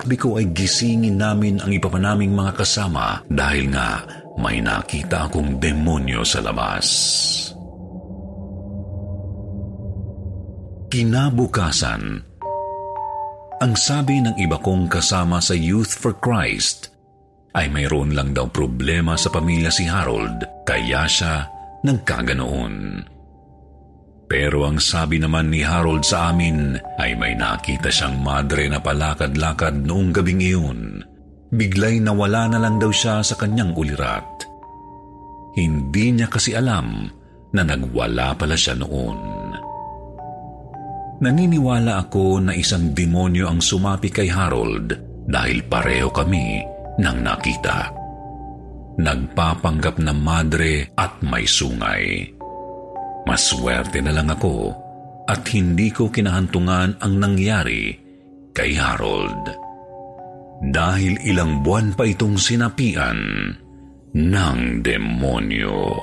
Sabi 0.00 0.16
ko 0.16 0.40
ay 0.40 0.48
gisingin 0.56 1.20
namin 1.20 1.60
ang 1.60 1.68
iba 1.76 1.84
pa 1.92 2.00
naming 2.00 2.32
mga 2.32 2.56
kasama 2.56 3.20
dahil 3.28 3.68
nga 3.68 4.00
may 4.40 4.64
nakita 4.64 5.28
akong 5.28 5.60
demonyo 5.60 6.24
sa 6.24 6.40
labas. 6.40 6.88
Kinabukasan, 10.88 12.02
ang 13.60 13.72
sabi 13.76 14.24
ng 14.24 14.40
iba 14.40 14.56
kong 14.56 14.88
kasama 14.88 15.36
sa 15.36 15.52
Youth 15.52 15.92
for 15.92 16.16
Christ 16.16 16.96
ay 17.52 17.68
mayroon 17.68 18.16
lang 18.16 18.32
daw 18.32 18.48
problema 18.48 19.20
sa 19.20 19.28
pamilya 19.28 19.68
si 19.68 19.84
Harold 19.84 20.64
kaya 20.64 21.04
siya 21.04 21.44
nagkaganoon. 21.84 23.04
Pero 24.30 24.62
ang 24.62 24.78
sabi 24.78 25.18
naman 25.18 25.50
ni 25.50 25.66
Harold 25.66 26.06
sa 26.06 26.30
amin 26.30 26.78
ay 27.02 27.18
may 27.18 27.34
nakita 27.34 27.90
siyang 27.90 28.22
madre 28.22 28.70
na 28.70 28.78
palakad-lakad 28.78 29.82
noong 29.82 30.14
gabing 30.14 30.38
iyon. 30.38 31.02
Biglay 31.50 31.98
nawala 31.98 32.46
na 32.46 32.62
lang 32.62 32.78
daw 32.78 32.94
siya 32.94 33.26
sa 33.26 33.34
kanyang 33.34 33.74
ulirat. 33.74 34.46
Hindi 35.58 36.14
niya 36.14 36.30
kasi 36.30 36.54
alam 36.54 37.10
na 37.50 37.62
nagwala 37.66 38.38
pala 38.38 38.54
siya 38.54 38.78
noon. 38.78 39.18
Naniniwala 41.20 42.06
ako 42.06 42.38
na 42.38 42.54
isang 42.54 42.94
demonyo 42.94 43.50
ang 43.50 43.58
sumapi 43.58 44.14
kay 44.14 44.30
Harold 44.30 44.94
dahil 45.26 45.66
pareho 45.66 46.06
kami 46.14 46.62
ng 47.02 47.18
nakita. 47.18 47.90
Nagpapanggap 48.94 49.98
na 49.98 50.14
madre 50.14 50.94
at 50.94 51.18
may 51.18 51.50
sungay. 51.50 52.39
Maswerte 53.28 54.00
na 54.00 54.12
lang 54.14 54.32
ako 54.32 54.74
at 55.28 55.46
hindi 55.54 55.92
ko 55.94 56.10
kinahantungan 56.10 56.98
ang 56.98 57.14
nangyari 57.20 57.94
kay 58.50 58.74
Harold. 58.74 59.46
Dahil 60.60 61.16
ilang 61.24 61.64
buwan 61.64 61.96
pa 61.96 62.04
itong 62.04 62.36
sinapian 62.36 63.20
ng 64.12 64.60
demonyo. 64.82 65.96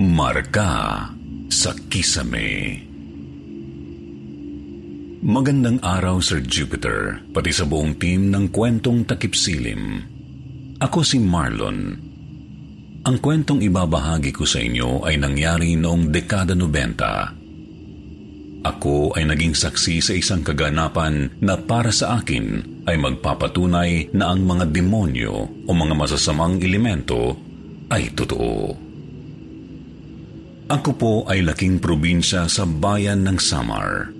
Marka 0.00 1.06
sa 1.52 1.72
Kisame 1.92 2.80
Magandang 5.20 5.84
araw, 5.84 6.24
Sir 6.24 6.40
Jupiter, 6.40 7.20
pati 7.36 7.52
sa 7.52 7.68
buong 7.68 8.00
team 8.00 8.32
ng 8.32 8.48
kwentong 8.48 9.04
takipsilim. 9.04 10.00
Ako 10.80 11.04
si 11.04 11.20
Marlon, 11.20 12.09
ang 13.00 13.16
kwentong 13.16 13.64
ibabahagi 13.64 14.28
ko 14.28 14.44
sa 14.44 14.60
inyo 14.60 15.08
ay 15.08 15.16
nangyari 15.16 15.72
noong 15.72 16.12
dekada 16.12 16.52
90. 16.52 18.60
Ako 18.60 19.16
ay 19.16 19.24
naging 19.24 19.56
saksi 19.56 20.04
sa 20.04 20.12
isang 20.12 20.44
kaganapan 20.44 21.32
na 21.40 21.56
para 21.56 21.88
sa 21.88 22.20
akin 22.20 22.60
ay 22.84 23.00
magpapatunay 23.00 24.12
na 24.12 24.28
ang 24.28 24.44
mga 24.44 24.68
demonyo 24.68 25.64
o 25.64 25.70
mga 25.72 25.96
masasamang 25.96 26.60
elemento 26.60 27.40
ay 27.88 28.12
totoo. 28.12 28.76
Ako 30.68 30.90
po 31.00 31.24
ay 31.24 31.40
laking 31.40 31.80
probinsya 31.80 32.52
sa 32.52 32.68
bayan 32.68 33.24
ng 33.24 33.40
Samar. 33.40 34.12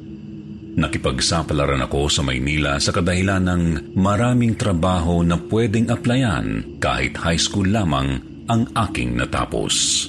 Nakipagsapalaran 0.81 1.85
ako 1.85 2.09
sa 2.09 2.25
Maynila 2.25 2.81
sa 2.81 2.97
kadahilan 2.97 3.45
ng 3.45 3.93
maraming 3.93 4.57
trabaho 4.57 5.21
na 5.21 5.37
pwedeng 5.37 5.93
applyan 5.93 6.81
kahit 6.81 7.21
high 7.21 7.39
school 7.39 7.69
lamang 7.69 8.30
ang 8.51 8.67
aking 8.75 9.15
natapos. 9.15 10.07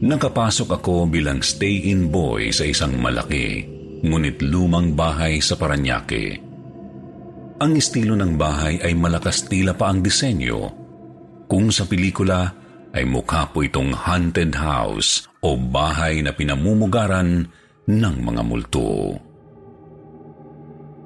Nakapasok 0.00 0.78
ako 0.78 1.10
bilang 1.10 1.42
stay-in 1.42 2.06
boy 2.06 2.54
sa 2.54 2.62
isang 2.62 2.94
malaki, 3.02 3.66
ngunit 4.06 4.38
lumang 4.46 4.94
bahay 4.94 5.42
sa 5.42 5.58
Paranaque. 5.58 6.38
Ang 7.60 7.76
estilo 7.76 8.16
ng 8.16 8.38
bahay 8.38 8.80
ay 8.80 8.94
malakas 8.96 9.44
tila 9.50 9.74
pa 9.74 9.90
ang 9.90 10.00
disenyo. 10.00 10.70
Kung 11.50 11.68
sa 11.74 11.84
pelikula 11.84 12.48
ay 12.94 13.04
mukha 13.04 13.50
po 13.50 13.66
itong 13.66 13.92
haunted 13.92 14.54
house 14.54 15.26
o 15.42 15.58
bahay 15.58 16.22
na 16.24 16.32
pinamumugaran 16.32 17.44
ng 17.90 18.16
mga 18.22 18.42
multo. 18.46 19.18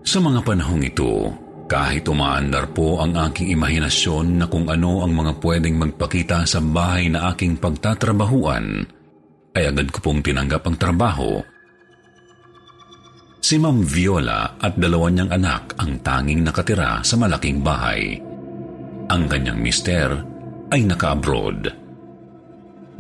Sa 0.04 0.20
mga 0.20 0.44
panahong 0.44 0.84
ito, 0.84 1.32
kahit 1.74 2.06
umaandar 2.06 2.70
po 2.70 3.02
ang 3.02 3.18
aking 3.18 3.50
imahinasyon 3.50 4.38
na 4.38 4.46
kung 4.46 4.70
ano 4.70 5.02
ang 5.02 5.10
mga 5.10 5.42
pwedeng 5.42 5.74
magpakita 5.74 6.46
sa 6.46 6.62
bahay 6.62 7.10
na 7.10 7.34
aking 7.34 7.58
pagtatrabahuan, 7.58 8.86
ay 9.58 9.74
agad 9.74 9.90
ko 9.90 9.98
pong 9.98 10.22
tinanggap 10.22 10.62
ang 10.70 10.78
trabaho. 10.78 11.42
Si 13.42 13.58
Ma'am 13.58 13.82
Viola 13.82 14.54
at 14.54 14.78
dalawa 14.78 15.10
niyang 15.10 15.34
anak 15.34 15.74
ang 15.82 15.98
tanging 15.98 16.46
nakatira 16.46 17.02
sa 17.02 17.18
malaking 17.18 17.58
bahay. 17.58 18.22
Ang 19.10 19.26
kanyang 19.26 19.58
mister 19.58 20.14
ay 20.70 20.78
naka-abroad. 20.86 21.74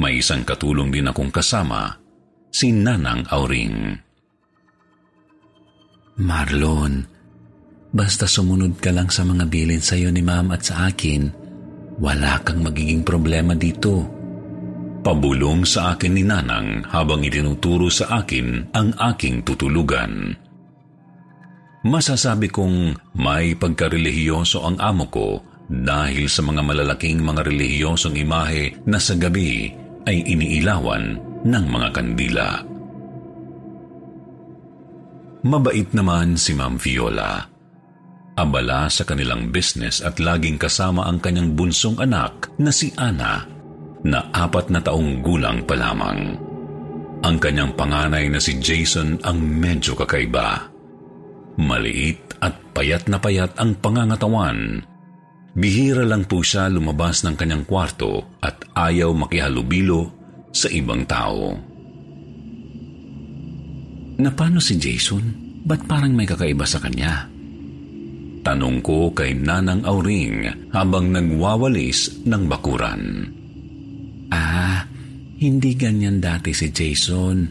May 0.02 0.18
isang 0.18 0.42
katulong 0.42 0.90
din 0.90 1.06
akong 1.06 1.30
kasama, 1.30 1.94
si 2.50 2.74
Nanang 2.74 3.22
Auring. 3.30 4.02
Marlon, 6.18 7.13
Basta 7.94 8.26
sumunod 8.26 8.82
ka 8.82 8.90
lang 8.90 9.06
sa 9.06 9.22
mga 9.22 9.46
bilin 9.46 9.78
sa 9.78 9.94
iyo 9.94 10.10
ni 10.10 10.18
ma'am 10.18 10.50
at 10.50 10.66
sa 10.66 10.90
akin, 10.90 11.30
wala 12.02 12.42
kang 12.42 12.58
magiging 12.58 13.06
problema 13.06 13.54
dito. 13.54 14.02
Pabulong 15.06 15.62
sa 15.62 15.94
akin 15.94 16.10
ni 16.10 16.26
Nanang 16.26 16.90
habang 16.90 17.22
itinuturo 17.22 17.86
sa 17.86 18.18
akin 18.18 18.74
ang 18.74 18.90
aking 18.98 19.46
tutulugan. 19.46 20.34
Masasabi 21.86 22.50
kong 22.50 22.98
may 23.14 23.54
pagkarelihiyoso 23.54 24.66
ang 24.66 24.82
amo 24.82 25.06
ko 25.06 25.38
dahil 25.70 26.26
sa 26.26 26.42
mga 26.42 26.66
malalaking 26.66 27.22
mga 27.22 27.46
relihiyosong 27.46 28.18
imahe 28.18 28.74
na 28.90 28.98
sa 28.98 29.14
gabi 29.14 29.70
ay 30.02 30.18
iniilawan 30.34 31.20
ng 31.46 31.64
mga 31.70 31.88
kandila. 31.94 32.48
Mabait 35.44 35.92
naman 35.94 36.40
si 36.40 36.56
Ma'am 36.56 36.80
Viola 36.80 37.53
abala 38.34 38.90
sa 38.90 39.06
kanilang 39.06 39.54
business 39.54 40.02
at 40.02 40.18
laging 40.18 40.58
kasama 40.58 41.06
ang 41.06 41.22
kanyang 41.22 41.54
bunsong 41.54 41.98
anak 42.02 42.50
na 42.58 42.70
si 42.74 42.90
Ana 42.98 43.46
na 44.04 44.20
apat 44.34 44.68
na 44.68 44.82
taong 44.82 45.22
gulang 45.24 45.64
pa 45.64 45.74
lamang. 45.78 46.36
Ang 47.24 47.36
kanyang 47.40 47.72
panganay 47.72 48.28
na 48.28 48.36
si 48.36 48.60
Jason 48.60 49.16
ang 49.24 49.40
medyo 49.40 49.96
kakaiba. 49.96 50.68
Maliit 51.56 52.36
at 52.42 52.52
payat 52.76 53.08
na 53.08 53.16
payat 53.16 53.56
ang 53.56 53.80
pangangatawan. 53.80 54.84
Bihira 55.54 56.04
lang 56.04 56.28
po 56.28 56.42
siya 56.44 56.68
lumabas 56.68 57.24
ng 57.24 57.38
kanyang 57.38 57.64
kwarto 57.64 58.36
at 58.42 58.68
ayaw 58.76 59.14
makihalubilo 59.14 60.10
sa 60.52 60.68
ibang 60.68 61.06
tao. 61.08 61.54
Na 64.20 64.30
paano 64.34 64.58
si 64.60 64.76
Jason? 64.76 65.42
Ba't 65.64 65.88
parang 65.88 66.12
may 66.12 66.28
kakaiba 66.28 66.68
sa 66.68 66.82
kanya? 66.82 67.33
Tanong 68.44 68.84
ko 68.84 69.08
kay 69.16 69.32
Nanang 69.32 69.88
Auring 69.88 70.68
habang 70.76 71.08
nagwawalis 71.08 72.28
ng 72.28 72.44
bakuran. 72.44 73.32
Ah, 74.28 74.84
hindi 75.40 75.72
ganyan 75.72 76.20
dati 76.20 76.52
si 76.52 76.68
Jason. 76.68 77.48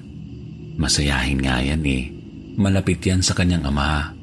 Masayahin 0.77 1.41
nga 1.41 1.65
yan 1.65 1.81
eh. 1.89 2.13
Malapit 2.61 3.01
yan 3.01 3.25
sa 3.25 3.33
kanyang 3.33 3.65
ama. 3.65 4.13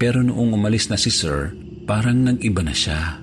Pero 0.00 0.24
noong 0.24 0.56
umalis 0.56 0.88
na 0.88 0.96
si 0.96 1.12
Sir, 1.12 1.52
parang 1.84 2.24
nag-iba 2.24 2.64
na 2.64 2.72
siya. 2.72 3.20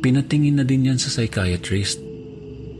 Pinatingin 0.00 0.56
na 0.56 0.64
din 0.64 0.88
yan 0.88 0.96
sa 0.96 1.12
psychiatrist. 1.12 2.00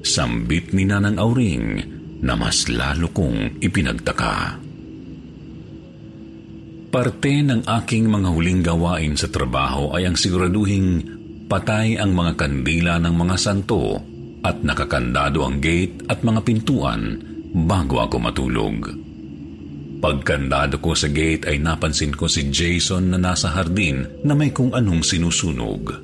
Sambit 0.00 0.72
ni 0.72 0.88
Nanang 0.88 1.20
Auring 1.20 1.84
na 2.24 2.32
mas 2.40 2.72
lalo 2.72 3.12
kong 3.12 3.60
ipinagtaka. 3.60 4.64
Parte 6.96 7.44
ng 7.44 7.60
aking 7.60 8.08
mga 8.08 8.28
huling 8.32 8.64
gawain 8.64 9.20
sa 9.20 9.28
trabaho 9.28 9.92
ay 9.92 10.08
ang 10.08 10.16
siguraduhing 10.16 11.04
patay 11.44 12.00
ang 12.00 12.16
mga 12.16 12.40
kandila 12.40 12.96
ng 12.96 13.12
mga 13.12 13.36
santo 13.36 14.00
at 14.40 14.64
nakakandado 14.64 15.44
ang 15.44 15.60
gate 15.60 16.08
at 16.08 16.24
mga 16.24 16.40
pintuan 16.40 17.20
bago 17.52 18.00
ako 18.00 18.16
matulog. 18.16 18.88
Pagkandado 20.00 20.80
ko 20.80 20.96
sa 20.96 21.12
gate 21.12 21.44
ay 21.44 21.60
napansin 21.60 22.16
ko 22.16 22.32
si 22.32 22.48
Jason 22.48 23.12
na 23.12 23.20
nasa 23.20 23.52
hardin 23.52 24.24
na 24.24 24.32
may 24.32 24.56
kung 24.56 24.72
anong 24.72 25.04
sinusunog. 25.04 26.00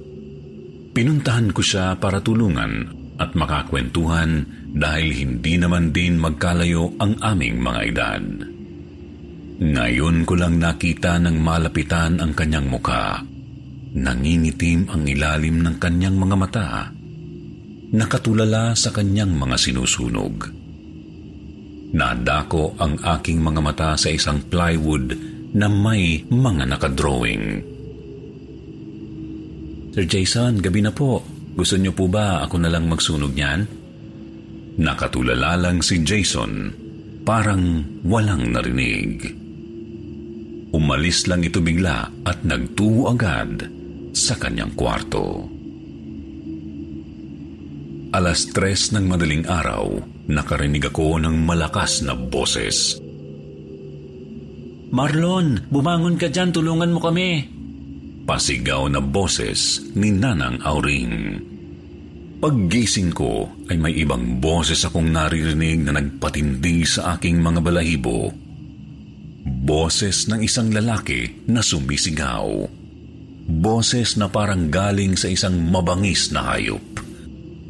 Pinuntahan 0.92 1.56
ko 1.56 1.64
siya 1.64 1.96
para 1.96 2.20
tulungan 2.20 2.92
at 3.16 3.32
makakwentuhan 3.32 4.44
dahil 4.76 5.08
hindi 5.08 5.56
naman 5.56 5.88
din 5.88 6.20
magkalayo 6.20 7.00
ang 7.00 7.16
aming 7.24 7.64
mga 7.64 7.80
edad. 7.88 8.51
Ngayon 9.62 10.26
ko 10.26 10.34
lang 10.34 10.58
nakita 10.58 11.22
ng 11.22 11.38
malapitan 11.38 12.18
ang 12.18 12.34
kanyang 12.34 12.66
muka. 12.66 13.22
Nangingitim 13.94 14.90
ang 14.90 15.06
ilalim 15.06 15.62
ng 15.62 15.78
kanyang 15.78 16.18
mga 16.18 16.36
mata. 16.36 16.68
Nakatulala 17.94 18.74
sa 18.74 18.90
kanyang 18.90 19.38
mga 19.38 19.54
sinusunog. 19.54 20.50
Nadako 21.94 22.74
ang 22.80 22.98
aking 22.98 23.38
mga 23.38 23.60
mata 23.62 23.90
sa 23.94 24.10
isang 24.10 24.42
plywood 24.50 25.14
na 25.54 25.70
may 25.70 26.26
mga 26.26 26.64
nakadrawing. 26.66 27.62
Sir 29.94 30.08
Jason, 30.10 30.58
gabi 30.58 30.82
na 30.82 30.90
po. 30.90 31.22
Gusto 31.52 31.76
niyo 31.78 31.94
po 31.94 32.08
ba 32.10 32.42
ako 32.42 32.56
na 32.64 32.72
lang 32.72 32.88
magsunog 32.88 33.30
niyan? 33.36 33.60
Nakatulala 34.80 35.54
lang 35.60 35.84
si 35.84 36.00
Jason, 36.00 36.72
parang 37.28 37.84
walang 38.02 38.56
narinig. 38.56 39.41
Umalis 40.72 41.28
lang 41.28 41.44
ito 41.44 41.60
bigla 41.60 42.24
at 42.24 42.48
nagtuho 42.48 43.12
agad 43.12 43.68
sa 44.16 44.40
kanyang 44.40 44.72
kwarto. 44.72 45.44
Alas 48.12 48.48
tres 48.48 48.92
ng 48.92 49.04
madaling 49.04 49.44
araw, 49.44 49.88
nakarinig 50.32 50.88
ako 50.88 51.20
ng 51.20 51.44
malakas 51.44 52.00
na 52.00 52.16
boses. 52.16 52.96
Marlon, 54.92 55.68
bumangon 55.68 56.16
ka 56.16 56.28
dyan, 56.28 56.52
tulungan 56.52 56.92
mo 56.92 57.00
kami. 57.00 57.44
Pasigaw 58.24 58.88
na 58.88 59.00
boses 59.00 59.92
ni 59.92 60.12
Nanang 60.12 60.60
Auring. 60.60 61.40
Paggising 62.40 63.12
ko 63.12 63.48
ay 63.68 63.76
may 63.76 63.96
ibang 63.96 64.40
boses 64.40 64.84
akong 64.88 65.08
naririnig 65.08 65.84
na 65.84 65.96
nagpatindi 65.96 66.84
sa 66.88 67.16
aking 67.16 67.40
mga 67.40 67.60
balahibo 67.60 68.32
Boses 69.42 70.30
ng 70.30 70.42
isang 70.42 70.70
lalaki 70.70 71.46
na 71.50 71.62
sumisigaw. 71.62 72.46
Boses 73.42 74.14
na 74.14 74.30
parang 74.30 74.70
galing 74.70 75.18
sa 75.18 75.26
isang 75.26 75.58
mabangis 75.66 76.30
na 76.30 76.54
hayop. 76.54 76.82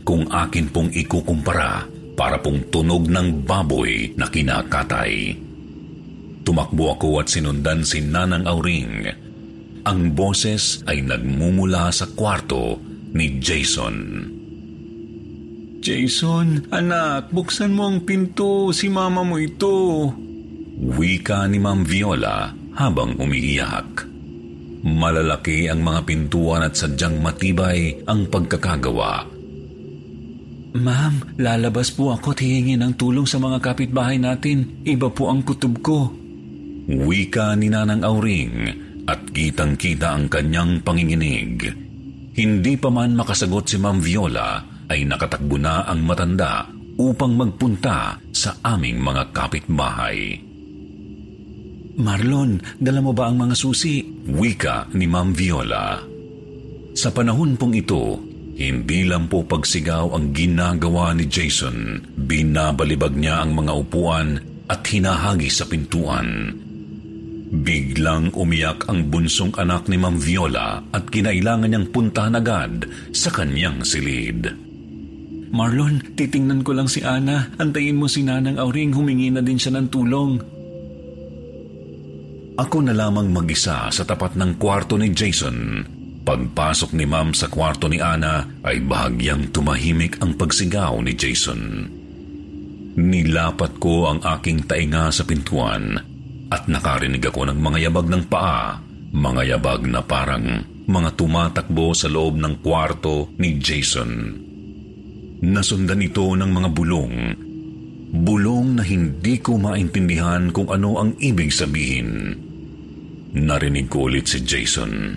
Kung 0.04 0.28
akin 0.28 0.68
pong 0.68 0.90
ikukumpara, 0.92 1.88
para 2.12 2.37
pong 2.38 2.68
tunog 2.68 3.08
ng 3.08 3.48
baboy 3.48 4.12
na 4.20 4.28
kinakatay. 4.28 5.32
Tumakbo 6.42 6.92
ako 6.98 7.22
at 7.22 7.32
sinundan 7.32 7.87
si 7.87 8.02
Nanang 8.02 8.44
Auring. 8.44 9.08
Ang 9.82 10.00
boses 10.14 10.82
ay 10.87 11.02
nagmumula 11.02 11.90
sa 11.90 12.06
kwarto 12.12 12.78
ni 13.16 13.40
Jason. 13.40 14.28
Jason, 15.82 16.70
anak, 16.70 17.35
buksan 17.35 17.74
mo 17.74 17.90
ang 17.90 18.06
pinto. 18.06 18.70
Si 18.70 18.87
mama 18.87 19.26
mo 19.26 19.35
ito. 19.35 20.06
Wika 20.83 21.47
ni 21.47 21.62
Ma'am 21.62 21.87
Viola 21.87 22.51
habang 22.75 23.14
umiiyak. 23.14 24.03
Malalaki 24.83 25.71
ang 25.71 25.79
mga 25.79 26.03
pintuan 26.03 26.66
at 26.66 26.75
sadyang 26.75 27.23
matibay 27.23 28.03
ang 28.03 28.27
pagkakagawa. 28.27 29.23
Ma'am, 30.75 31.38
lalabas 31.38 31.95
po 31.95 32.11
ako 32.11 32.35
at 32.35 32.42
hihingi 32.42 32.75
ng 32.75 32.99
tulong 32.99 33.31
sa 33.31 33.38
mga 33.38 33.62
kapitbahay 33.62 34.18
natin. 34.18 34.83
Iba 34.83 35.07
po 35.14 35.31
ang 35.31 35.47
kutob 35.47 35.79
ko. 35.79 36.11
Wika 36.90 37.55
ni 37.55 37.71
Nanang 37.71 38.03
Auring 38.03 38.57
at 39.07 39.31
kitang-kita 39.31 40.18
ang 40.18 40.27
kanyang 40.27 40.83
panginginig. 40.83 41.62
Hindi 42.35 42.75
pa 42.75 42.90
man 42.90 43.14
makasagot 43.14 43.71
si 43.71 43.79
Ma'am 43.79 44.03
Viola 44.03 44.59
ay 44.90 45.07
nakatakbo 45.07 45.62
na 45.62 45.87
ang 45.87 46.03
matanda 46.03 46.66
upang 46.99 47.38
magpunta 47.38 48.18
sa 48.35 48.59
aming 48.66 48.99
mga 48.99 49.31
kapitbahay. 49.31 50.51
Marlon, 51.92 52.57
dala 52.81 53.05
mo 53.05 53.12
ba 53.12 53.28
ang 53.28 53.37
mga 53.37 53.52
susi? 53.52 54.00
Wika 54.33 54.88
ni 54.96 55.05
Ma'am 55.05 55.37
Viola. 55.37 56.00
Sa 56.96 57.12
panahon 57.12 57.61
pong 57.61 57.76
ito, 57.76 58.16
hindi 58.57 59.05
lang 59.05 59.28
po 59.28 59.44
pagsigaw 59.44 60.16
ang 60.16 60.33
ginagawa 60.33 61.12
ni 61.12 61.28
Jason. 61.28 62.00
Binabalibag 62.16 63.12
niya 63.12 63.44
ang 63.44 63.52
mga 63.52 63.72
upuan 63.76 64.40
at 64.72 64.81
hinahagi 64.88 65.52
sa 65.52 65.68
pintuan. 65.68 66.57
Biglang 67.52 68.33
umiyak 68.33 68.88
ang 68.88 69.12
bunsong 69.12 69.52
anak 69.61 69.85
ni 69.92 70.00
Ma'am 70.00 70.16
Viola 70.16 70.81
at 70.96 71.12
kinailangan 71.12 71.68
niyang 71.68 71.92
puntahan 71.92 72.40
agad 72.40 72.88
sa 73.12 73.28
kanyang 73.28 73.85
silid. 73.85 74.48
Marlon, 75.52 76.16
titingnan 76.16 76.64
ko 76.64 76.72
lang 76.72 76.88
si 76.88 77.05
Ana. 77.05 77.52
Antayin 77.61 78.00
mo 78.00 78.09
si 78.09 78.24
Nanang 78.24 78.57
Auring, 78.57 78.96
humingi 78.96 79.28
na 79.28 79.44
din 79.44 79.61
siya 79.61 79.76
ng 79.76 79.92
tulong. 79.92 80.62
Ako 82.62 82.79
na 82.79 82.94
lamang 82.94 83.27
mag-isa 83.27 83.90
sa 83.90 84.03
tapat 84.07 84.38
ng 84.38 84.55
kwarto 84.55 84.94
ni 84.94 85.11
Jason. 85.11 85.83
Pagpasok 86.22 86.94
ni 86.94 87.03
Ma'am 87.03 87.35
sa 87.35 87.51
kwarto 87.51 87.90
ni 87.90 87.98
Ana 87.98 88.46
ay 88.62 88.79
bahagyang 88.87 89.51
tumahimik 89.51 90.22
ang 90.22 90.38
pagsigaw 90.38 90.94
ni 91.03 91.18
Jason. 91.18 91.90
Nilapat 92.94 93.83
ko 93.83 94.14
ang 94.14 94.22
aking 94.22 94.70
tainga 94.70 95.11
sa 95.11 95.27
pintuan 95.27 95.98
at 96.55 96.70
nakarinig 96.70 97.27
ako 97.27 97.51
ng 97.51 97.59
mga 97.59 97.90
yabag 97.90 98.07
ng 98.07 98.25
paa, 98.31 98.79
mga 99.11 99.59
yabag 99.59 99.83
na 99.90 99.98
parang 100.07 100.62
mga 100.87 101.18
tumatakbo 101.18 101.90
sa 101.98 102.07
loob 102.07 102.38
ng 102.38 102.62
kwarto 102.62 103.35
ni 103.42 103.59
Jason. 103.59 104.38
Nasundan 105.42 105.98
ito 105.98 106.31
ng 106.31 106.51
mga 106.55 106.68
bulong 106.70 107.16
Bulong 108.12 108.77
na 108.77 108.85
hindi 108.85 109.40
ko 109.40 109.57
maintindihan 109.57 110.53
kung 110.53 110.68
ano 110.68 111.01
ang 111.01 111.16
ibig 111.16 111.48
sabihin. 111.48 112.37
Narinig 113.33 113.88
ko 113.88 114.12
ulit 114.12 114.29
si 114.29 114.45
Jason. 114.45 115.16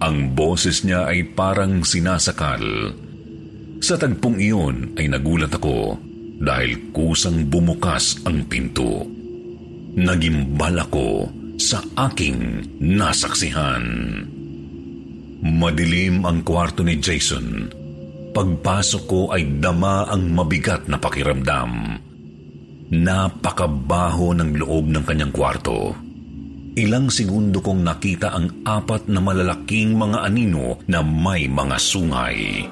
Ang 0.00 0.16
boses 0.32 0.88
niya 0.88 1.04
ay 1.04 1.36
parang 1.36 1.84
sinasakal. 1.84 2.64
Sa 3.84 4.00
tagpong 4.00 4.40
iyon 4.40 4.96
ay 4.96 5.12
nagulat 5.12 5.52
ako 5.52 6.00
dahil 6.40 6.92
kusang 6.96 7.44
bumukas 7.48 8.24
ang 8.24 8.44
pinto. 8.48 9.04
Nagimbal 9.96 10.80
ako 10.80 11.28
sa 11.60 11.80
aking 12.08 12.64
nasaksihan. 12.80 13.84
Madilim 15.44 16.24
ang 16.24 16.40
kwarto 16.40 16.80
ni 16.80 16.96
Jason. 16.96 17.68
Pagpasok 18.32 19.02
ko 19.04 19.20
ay 19.32 19.60
dama 19.60 20.08
ang 20.08 20.28
mabigat 20.32 20.88
na 20.88 20.96
pakiramdam. 20.96 22.00
Napakabaho 22.92 24.32
ng 24.36 24.56
loob 24.56 24.88
ng 24.88 25.04
kanyang 25.04 25.32
kwarto. 25.32 26.05
Ilang 26.76 27.08
segundo 27.08 27.64
kong 27.64 27.80
nakita 27.80 28.36
ang 28.36 28.62
apat 28.68 29.08
na 29.08 29.18
malalaking 29.24 29.96
mga 29.96 30.28
anino 30.28 30.76
na 30.86 31.00
may 31.00 31.48
mga 31.48 31.76
sungay. 31.80 32.68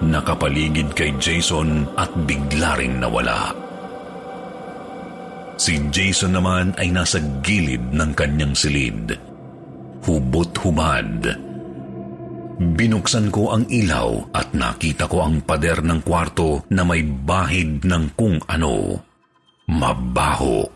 Nakapaligid 0.00 0.96
kay 0.96 1.12
Jason 1.20 1.84
at 2.00 2.08
bigla 2.24 2.80
ring 2.80 2.96
nawala. 2.96 3.52
Si 5.60 5.76
Jason 5.92 6.32
naman 6.32 6.72
ay 6.80 6.88
nasa 6.88 7.20
gilid 7.44 7.92
ng 7.92 8.10
kanyang 8.16 8.54
silid. 8.56 9.12
Hubot-hubad 10.06 11.48
Binuksan 12.58 13.30
ko 13.30 13.54
ang 13.54 13.70
ilaw 13.70 14.34
at 14.34 14.50
nakita 14.50 15.06
ko 15.06 15.22
ang 15.22 15.46
pader 15.46 15.78
ng 15.78 16.02
kwarto 16.02 16.66
na 16.74 16.82
may 16.82 17.06
bahid 17.06 17.86
ng 17.86 18.18
kung 18.18 18.42
ano. 18.50 18.98
Mabaho. 19.70 20.66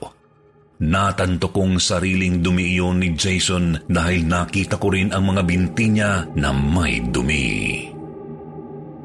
Natanto 0.82 1.54
kong 1.54 1.78
sariling 1.78 2.42
dumi 2.42 2.74
iyon 2.74 2.98
ni 2.98 3.14
Jason 3.14 3.78
dahil 3.86 4.26
nakita 4.26 4.82
ko 4.82 4.90
rin 4.90 5.14
ang 5.14 5.30
mga 5.30 5.42
binti 5.46 5.86
niya 5.86 6.26
na 6.34 6.50
may 6.50 6.98
dumi. 6.98 7.86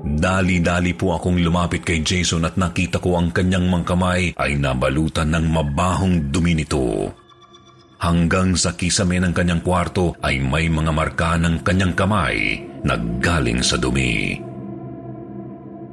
Dali-dali 0.07 0.97
po 0.97 1.13
akong 1.13 1.37
lumapit 1.37 1.85
kay 1.85 2.01
Jason 2.01 2.49
at 2.49 2.57
nakita 2.57 2.97
ko 2.97 3.21
ang 3.21 3.29
kanyang 3.29 3.69
mga 3.69 3.93
kamay 3.93 4.33
ay 4.41 4.57
nabalutan 4.57 5.29
ng 5.29 5.45
mabahong 5.53 6.33
dumi 6.33 6.57
nito. 6.57 7.13
Hanggang 8.01 8.57
sa 8.57 8.73
kisame 8.73 9.21
ng 9.21 9.33
kanyang 9.37 9.61
kwarto 9.61 10.17
ay 10.25 10.41
may 10.41 10.73
mga 10.73 10.89
marka 10.89 11.37
ng 11.37 11.61
kanyang 11.61 11.93
kamay 11.93 12.57
na 12.81 12.97
galing 13.21 13.61
sa 13.61 13.77
dumi. 13.77 14.33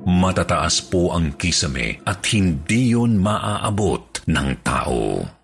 Matataas 0.08 0.80
po 0.88 1.12
ang 1.12 1.36
kisame 1.36 2.00
at 2.08 2.24
hindi 2.32 2.96
yun 2.96 3.20
maaabot 3.20 4.24
ng 4.24 4.48
tao. 4.64 5.43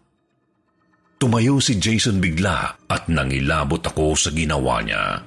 Tumayo 1.21 1.61
si 1.61 1.77
Jason 1.77 2.17
bigla 2.17 2.89
at 2.89 3.05
nangilabot 3.13 3.85
ako 3.85 4.17
sa 4.17 4.33
ginawa 4.33 4.81
niya. 4.81 5.21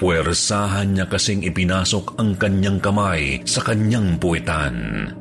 Puwersahan 0.00 0.96
niya 0.96 1.12
kasing 1.12 1.44
ipinasok 1.44 2.16
ang 2.16 2.32
kanyang 2.40 2.80
kamay 2.80 3.44
sa 3.44 3.60
kanyang 3.60 4.16
puwetan. 4.16 5.12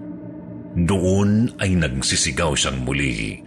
Doon 0.80 1.60
ay 1.60 1.76
nagsisigaw 1.76 2.56
siyang 2.56 2.80
muli. 2.88 3.43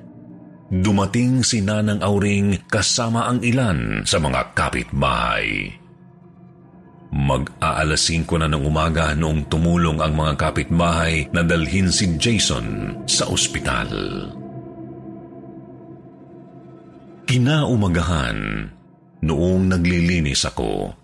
Dumating 0.68 1.40
si 1.40 1.64
Nanang 1.64 2.04
Auring 2.04 2.68
kasama 2.68 3.32
ang 3.32 3.40
ilan 3.40 4.04
sa 4.04 4.20
mga 4.20 4.52
kapitbahay. 4.52 5.72
Mag-aalas 7.16 8.12
5 8.12 8.44
na 8.44 8.52
ng 8.52 8.60
umaga 8.60 9.16
noong 9.16 9.48
tumulong 9.48 10.04
ang 10.04 10.12
mga 10.12 10.36
kapitbahay 10.36 11.32
na 11.32 11.40
dalhin 11.40 11.88
si 11.88 12.12
Jason 12.20 13.00
sa 13.08 13.24
ospital. 13.24 13.88
Kinaumagahan, 17.26 18.70
noong 19.26 19.62
naglilinis 19.66 20.46
ako, 20.46 20.94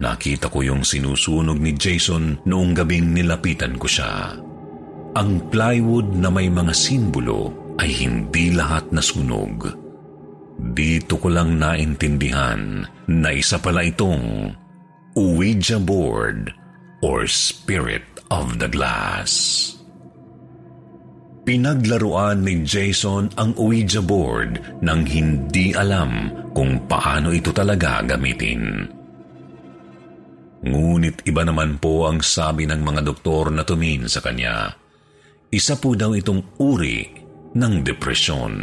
nakita 0.00 0.48
ko 0.48 0.64
yung 0.64 0.80
sinusunog 0.80 1.60
ni 1.60 1.76
Jason 1.76 2.40
noong 2.48 2.72
gabing 2.72 3.12
nilapitan 3.12 3.76
ko 3.76 3.84
siya. 3.84 4.32
Ang 5.12 5.52
plywood 5.52 6.16
na 6.16 6.32
may 6.32 6.48
mga 6.48 6.72
simbolo 6.72 7.52
ay 7.76 7.92
hindi 7.92 8.56
lahat 8.56 8.96
nasunog. 8.96 9.68
Dito 10.72 11.20
ko 11.20 11.28
lang 11.28 11.60
naintindihan 11.60 12.88
na 13.12 13.28
isa 13.36 13.60
pala 13.60 13.84
itong 13.84 14.56
Ouija 15.12 15.76
board 15.76 16.48
or 17.04 17.28
Spirit 17.28 18.08
of 18.32 18.56
the 18.56 18.72
Glass. 18.72 19.68
Pinaglaruan 21.42 22.46
ni 22.46 22.62
Jason 22.62 23.26
ang 23.34 23.50
Ouija 23.58 23.98
board 23.98 24.78
nang 24.78 25.02
hindi 25.02 25.74
alam 25.74 26.30
kung 26.54 26.86
paano 26.86 27.34
ito 27.34 27.50
talaga 27.50 27.98
gamitin. 28.06 28.86
Ngunit 30.62 31.26
iba 31.26 31.42
naman 31.42 31.82
po 31.82 32.06
ang 32.06 32.22
sabi 32.22 32.70
ng 32.70 32.78
mga 32.78 33.02
doktor 33.02 33.50
na 33.50 33.66
tumin 33.66 34.06
sa 34.06 34.22
kanya. 34.22 34.70
Isa 35.50 35.74
po 35.82 35.98
daw 35.98 36.14
itong 36.14 36.62
uri 36.62 37.10
ng 37.58 37.74
depresyon. 37.82 38.54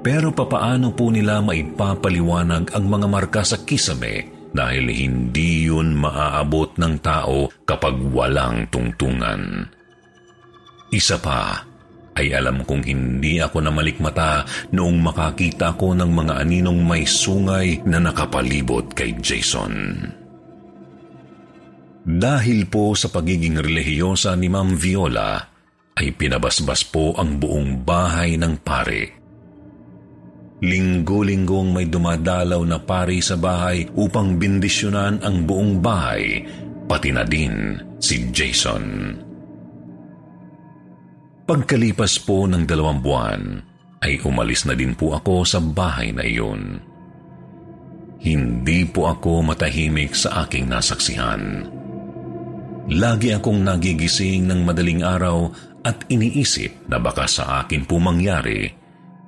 Pero 0.00 0.32
papaano 0.32 0.96
po 0.96 1.12
nila 1.12 1.44
maipapaliwanag 1.44 2.72
ang 2.72 2.84
mga 2.88 3.06
marka 3.12 3.44
sa 3.44 3.60
kisame 3.60 4.48
dahil 4.56 4.88
hindi 4.88 5.68
yun 5.68 5.92
maaabot 6.00 6.80
ng 6.80 6.94
tao 7.04 7.52
kapag 7.68 8.00
walang 8.08 8.72
tungtungan. 8.72 9.68
Isa 10.94 11.18
pa, 11.18 11.58
ay 12.14 12.30
alam 12.30 12.62
kong 12.62 12.86
hindi 12.86 13.42
ako 13.42 13.58
na 13.66 13.74
malikmata 13.74 14.46
noong 14.70 15.02
makakita 15.02 15.74
ko 15.74 15.90
ng 15.90 16.06
mga 16.06 16.38
aninong 16.38 16.86
may 16.86 17.02
sungay 17.02 17.82
na 17.82 17.98
nakapalibot 17.98 18.94
kay 18.94 19.18
Jason. 19.18 19.74
Dahil 22.06 22.70
po 22.70 22.94
sa 22.94 23.10
pagiging 23.10 23.58
relihiyosa 23.58 24.38
ni 24.38 24.46
Ma'am 24.46 24.78
Viola, 24.78 25.42
ay 25.98 26.14
pinabasbas 26.14 26.86
po 26.86 27.18
ang 27.18 27.42
buong 27.42 27.82
bahay 27.82 28.38
ng 28.38 28.54
pare. 28.62 29.02
Linggo-linggong 30.62 31.74
may 31.74 31.90
dumadalaw 31.90 32.62
na 32.62 32.78
pari 32.78 33.18
sa 33.18 33.34
bahay 33.34 33.90
upang 33.98 34.38
bindisyonan 34.38 35.18
ang 35.26 35.42
buong 35.42 35.82
bahay, 35.82 36.46
pati 36.86 37.10
na 37.10 37.26
din 37.26 37.82
si 37.98 38.30
Jason. 38.30 39.18
Pagkalipas 41.44 42.24
po 42.24 42.48
ng 42.48 42.64
dalawang 42.64 43.04
buwan, 43.04 43.60
ay 44.00 44.16
umalis 44.24 44.64
na 44.64 44.72
din 44.72 44.96
po 44.96 45.12
ako 45.12 45.44
sa 45.44 45.60
bahay 45.60 46.08
na 46.08 46.24
iyon. 46.24 46.80
Hindi 48.24 48.88
po 48.88 49.12
ako 49.12 49.52
matahimik 49.52 50.16
sa 50.16 50.48
aking 50.48 50.72
nasaksihan. 50.72 51.68
Lagi 52.88 53.36
akong 53.36 53.60
nagigising 53.60 54.48
ng 54.48 54.64
madaling 54.64 55.04
araw 55.04 55.52
at 55.84 56.08
iniisip 56.08 56.88
na 56.88 56.96
baka 56.96 57.28
sa 57.28 57.60
akin 57.60 57.84
po 57.84 58.00
mangyari 58.00 58.64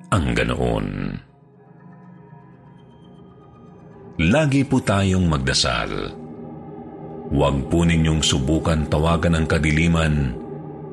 ang 0.09 0.33
ganoon. 0.33 0.87
Lagi 4.17 4.65
po 4.65 4.81
tayong 4.81 5.29
magdasal. 5.29 5.93
Huwag 7.29 7.69
po 7.69 7.85
ninyong 7.85 8.25
subukan 8.25 8.89
tawagan 8.89 9.37
ang 9.37 9.45
kadiliman 9.45 10.46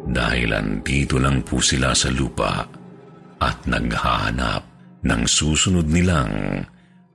dahil 0.05 0.53
andito 0.53 1.17
lang 1.17 1.41
po 1.41 1.61
sila 1.65 1.97
sa 1.97 2.13
lupa 2.13 2.65
at 3.41 3.57
naghahanap 3.65 4.63
ng 5.05 5.23
susunod 5.29 5.85
nilang 5.89 6.65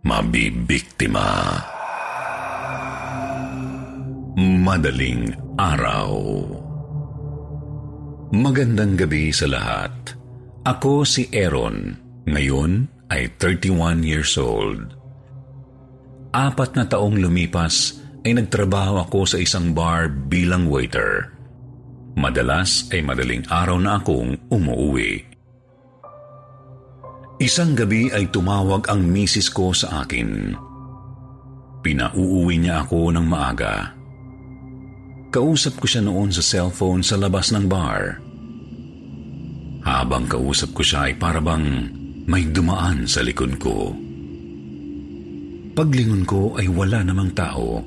mabibiktima. 0.06 1.58
Madaling 4.40 5.34
araw. 5.60 6.12
Magandang 8.30 8.94
gabi 8.94 9.34
sa 9.34 9.50
lahat. 9.50 10.16
Ako 10.64 11.02
si 11.02 11.28
Aaron. 11.34 11.98
Ngayon 12.30 12.88
ay 13.10 13.34
31 13.42 14.06
years 14.06 14.38
old. 14.38 14.94
Apat 16.30 16.78
na 16.78 16.86
taong 16.86 17.18
lumipas 17.18 17.98
ay 18.22 18.38
nagtrabaho 18.38 19.02
ako 19.02 19.26
sa 19.26 19.38
isang 19.42 19.74
bar 19.74 20.14
bilang 20.14 20.70
waiter. 20.70 21.39
Madalas 22.20 22.92
ay 22.92 23.00
madaling 23.00 23.48
araw 23.48 23.80
na 23.80 23.96
akong 23.96 24.36
umuwi. 24.52 25.24
Isang 27.40 27.72
gabi 27.80 28.12
ay 28.12 28.28
tumawag 28.28 28.92
ang 28.92 29.08
misis 29.08 29.48
ko 29.48 29.72
sa 29.72 30.04
akin. 30.04 30.52
Pinauuwi 31.80 32.60
niya 32.60 32.84
ako 32.84 33.16
ng 33.16 33.24
maaga. 33.24 33.96
Kausap 35.32 35.80
ko 35.80 35.88
siya 35.88 36.04
noon 36.04 36.28
sa 36.36 36.44
cellphone 36.44 37.00
sa 37.00 37.16
labas 37.16 37.56
ng 37.56 37.72
bar. 37.72 38.20
Habang 39.88 40.28
kausap 40.28 40.76
ko 40.76 40.84
siya 40.84 41.08
ay 41.08 41.16
parabang 41.16 41.88
may 42.28 42.44
dumaan 42.52 43.08
sa 43.08 43.24
likod 43.24 43.56
ko. 43.56 43.96
Paglingon 45.72 46.28
ko 46.28 46.60
ay 46.60 46.68
wala 46.68 47.00
namang 47.08 47.32
tao. 47.32 47.80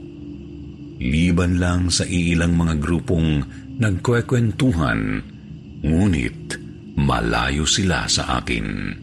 Liban 0.97 1.61
lang 1.61 1.93
sa 1.93 2.09
iilang 2.09 2.57
mga 2.57 2.81
grupong 2.81 3.45
nagkwekwentuhan, 3.83 5.01
ngunit 5.83 6.57
malayo 6.95 7.67
sila 7.67 8.07
sa 8.07 8.39
akin. 8.39 8.95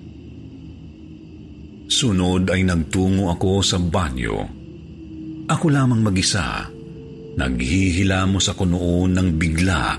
Sunod 1.90 2.48
ay 2.48 2.64
nagtungo 2.64 3.28
ako 3.28 3.60
sa 3.60 3.76
banyo. 3.76 4.48
Ako 5.50 5.66
lamang 5.68 6.06
mag-isa 6.06 6.80
Naghihilamos 7.40 8.52
ako 8.52 8.68
noon 8.68 9.16
nang 9.16 9.40
bigla 9.40 9.96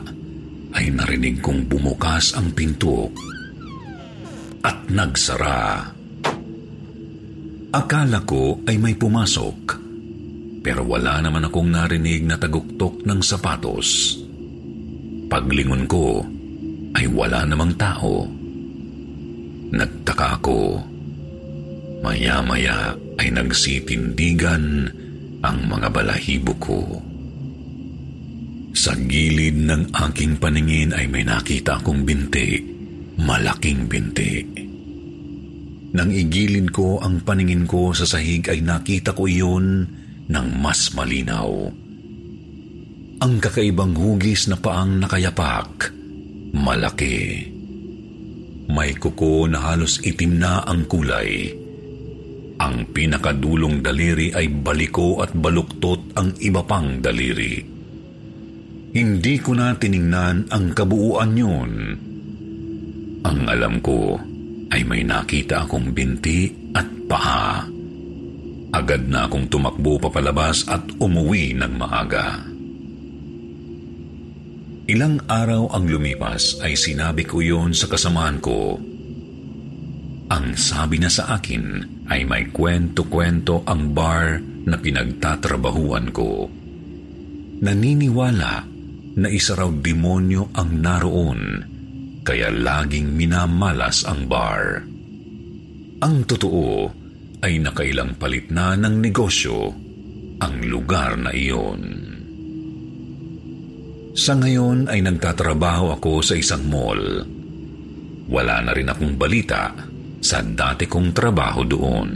ay 0.77 0.93
narinig 0.93 1.41
kong 1.41 1.73
bumukas 1.73 2.37
ang 2.37 2.53
pinto 2.53 3.09
at 4.61 4.85
nagsara. 4.93 5.89
Akala 7.73 8.29
ko 8.29 8.61
ay 8.69 8.77
may 8.77 8.93
pumasok 8.93 9.59
pero 10.61 10.85
wala 10.85 11.17
naman 11.25 11.49
akong 11.49 11.73
narinig 11.73 12.29
na 12.29 12.37
taguktok 12.37 13.09
ng 13.09 13.21
sapatos. 13.25 14.21
Paglingon 15.31 15.87
ko 15.87 16.27
ay 16.99 17.07
wala 17.07 17.47
namang 17.47 17.79
tao. 17.79 18.27
Nagtaka 19.71 20.43
ako. 20.43 20.83
Maya-maya 22.03 22.99
ay 23.23 23.31
nagsitindigan 23.31 24.91
ang 25.47 25.59
mga 25.71 25.89
balahibo 25.95 26.51
ko. 26.59 26.81
Sa 28.75 28.91
gilid 28.99 29.55
ng 29.55 29.95
aking 29.95 30.43
paningin 30.43 30.91
ay 30.91 31.07
may 31.07 31.23
nakita 31.23 31.79
akong 31.79 32.03
binti, 32.03 32.59
malaking 33.23 33.87
binti. 33.87 34.43
Nang 35.91 36.11
igilid 36.11 36.71
ko 36.75 37.03
ang 37.03 37.23
paningin 37.23 37.67
ko 37.67 37.91
sa 37.95 38.07
sahig 38.07 38.47
ay 38.47 38.63
nakita 38.63 39.15
ko 39.15 39.27
iyon 39.31 39.87
ng 40.27 40.47
mas 40.59 40.91
malinaw. 40.95 41.71
Ang 43.21 43.37
kakaibang 43.37 43.93
hugis 43.93 44.49
na 44.49 44.57
paang 44.57 44.97
nakayapak, 44.97 45.93
malaki. 46.57 47.45
May 48.73 48.97
kuko 48.97 49.45
na 49.45 49.61
halos 49.61 50.01
itim 50.01 50.41
na 50.41 50.65
ang 50.65 50.89
kulay. 50.89 51.53
Ang 52.57 52.89
pinakadulong 52.89 53.85
daliri 53.85 54.33
ay 54.33 54.49
baliko 54.49 55.21
at 55.21 55.37
baluktot 55.37 56.17
ang 56.17 56.33
iba 56.41 56.65
pang 56.65 56.97
daliri. 57.05 57.61
Hindi 58.97 59.35
ko 59.37 59.53
na 59.53 59.77
tiningnan 59.77 60.49
ang 60.49 60.73
kabuuan 60.73 61.37
yun. 61.37 61.73
Ang 63.21 63.41
alam 63.45 63.85
ko 63.85 64.17
ay 64.73 64.81
may 64.89 65.05
nakita 65.05 65.69
akong 65.69 65.93
binti 65.93 66.49
at 66.73 66.89
paa. 67.05 67.69
Agad 68.73 69.13
na 69.13 69.29
akong 69.29 69.45
tumakbo 69.53 70.01
papalabas 70.01 70.65
at 70.73 70.89
umuwi 70.97 71.53
ng 71.53 71.75
maaga. 71.77 72.50
Ilang 74.91 75.23
araw 75.31 75.71
ang 75.71 75.87
lumipas 75.87 76.59
ay 76.67 76.75
sinabi 76.75 77.23
ko 77.23 77.39
yon 77.39 77.71
sa 77.71 77.87
kasamaan 77.87 78.43
ko. 78.43 78.75
Ang 80.27 80.59
sabi 80.59 80.99
na 80.99 81.07
sa 81.07 81.39
akin 81.39 81.79
ay 82.11 82.27
may 82.27 82.51
kwento-kwento 82.51 83.63
ang 83.71 83.95
bar 83.95 84.43
na 84.67 84.75
pinagtatrabahuan 84.75 86.11
ko. 86.11 86.51
Naniniwala 87.63 88.55
na 89.15 89.29
isa 89.31 89.55
raw 89.55 89.71
demonyo 89.71 90.51
ang 90.59 90.83
naroon, 90.83 91.43
kaya 92.27 92.51
laging 92.51 93.15
minamalas 93.15 94.03
ang 94.11 94.27
bar. 94.27 94.83
Ang 96.03 96.27
totoo 96.27 96.91
ay 97.47 97.63
nakailang 97.63 98.19
palit 98.19 98.51
na 98.51 98.75
ng 98.75 98.99
negosyo 98.99 99.71
ang 100.43 100.55
lugar 100.67 101.15
na 101.15 101.31
iyon. 101.31 102.10
Sa 104.11 104.35
ngayon 104.35 104.91
ay 104.91 105.07
nagtatrabaho 105.07 105.95
ako 105.95 106.23
sa 106.23 106.35
isang 106.35 106.67
mall. 106.67 107.03
Wala 108.31 108.57
na 108.63 108.75
rin 108.75 108.91
akong 108.91 109.15
balita 109.15 109.75
sa 110.21 110.43
dati 110.43 110.87
kong 110.87 111.15
trabaho 111.15 111.63
doon. 111.67 112.11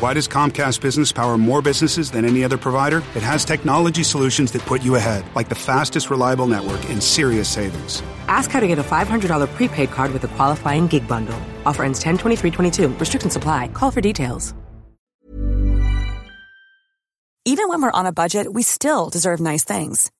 Why 0.00 0.14
does 0.14 0.26
Comcast 0.26 0.80
Business 0.80 1.12
power 1.12 1.36
more 1.36 1.60
businesses 1.60 2.10
than 2.10 2.24
any 2.24 2.42
other 2.42 2.56
provider? 2.56 3.02
It 3.14 3.22
has 3.22 3.44
technology 3.44 4.02
solutions 4.02 4.50
that 4.52 4.62
put 4.62 4.82
you 4.82 4.94
ahead, 4.94 5.26
like 5.34 5.50
the 5.50 5.54
fastest 5.54 6.08
reliable 6.08 6.46
network 6.46 6.82
and 6.88 7.02
serious 7.02 7.50
savings. 7.50 8.02
Ask 8.26 8.50
how 8.50 8.60
to 8.60 8.66
get 8.66 8.78
a 8.78 8.82
$500 8.82 9.46
prepaid 9.56 9.90
card 9.90 10.14
with 10.14 10.24
a 10.24 10.28
qualifying 10.28 10.86
gig 10.86 11.06
bundle. 11.06 11.38
Offer 11.66 11.84
ends 11.84 12.00
10 12.00 12.16
23 12.16 12.50
22. 12.50 12.88
Restrictions 12.88 13.36
apply. 13.36 13.68
Call 13.68 13.90
for 13.90 14.00
details. 14.00 14.54
Even 17.44 17.68
when 17.68 17.82
we're 17.82 17.90
on 17.90 18.06
a 18.06 18.12
budget, 18.12 18.50
we 18.50 18.62
still 18.62 19.10
deserve 19.10 19.40
nice 19.40 19.64
things. 19.64 20.10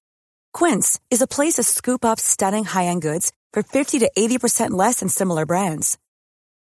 Quince 0.53 1.01
is 1.11 1.23
a 1.23 1.27
place 1.27 1.55
to 1.55 1.63
scoop 1.63 2.05
up 2.05 2.21
stunning 2.21 2.65
high 2.65 2.87
end 2.87 3.01
goods 3.01 3.33
for 3.55 3.63
50 3.63 4.01
to 4.01 4.11
80% 4.15 4.73
less 4.73 5.01
than 5.01 5.09
similar 5.09 5.47
brands. 5.47 5.97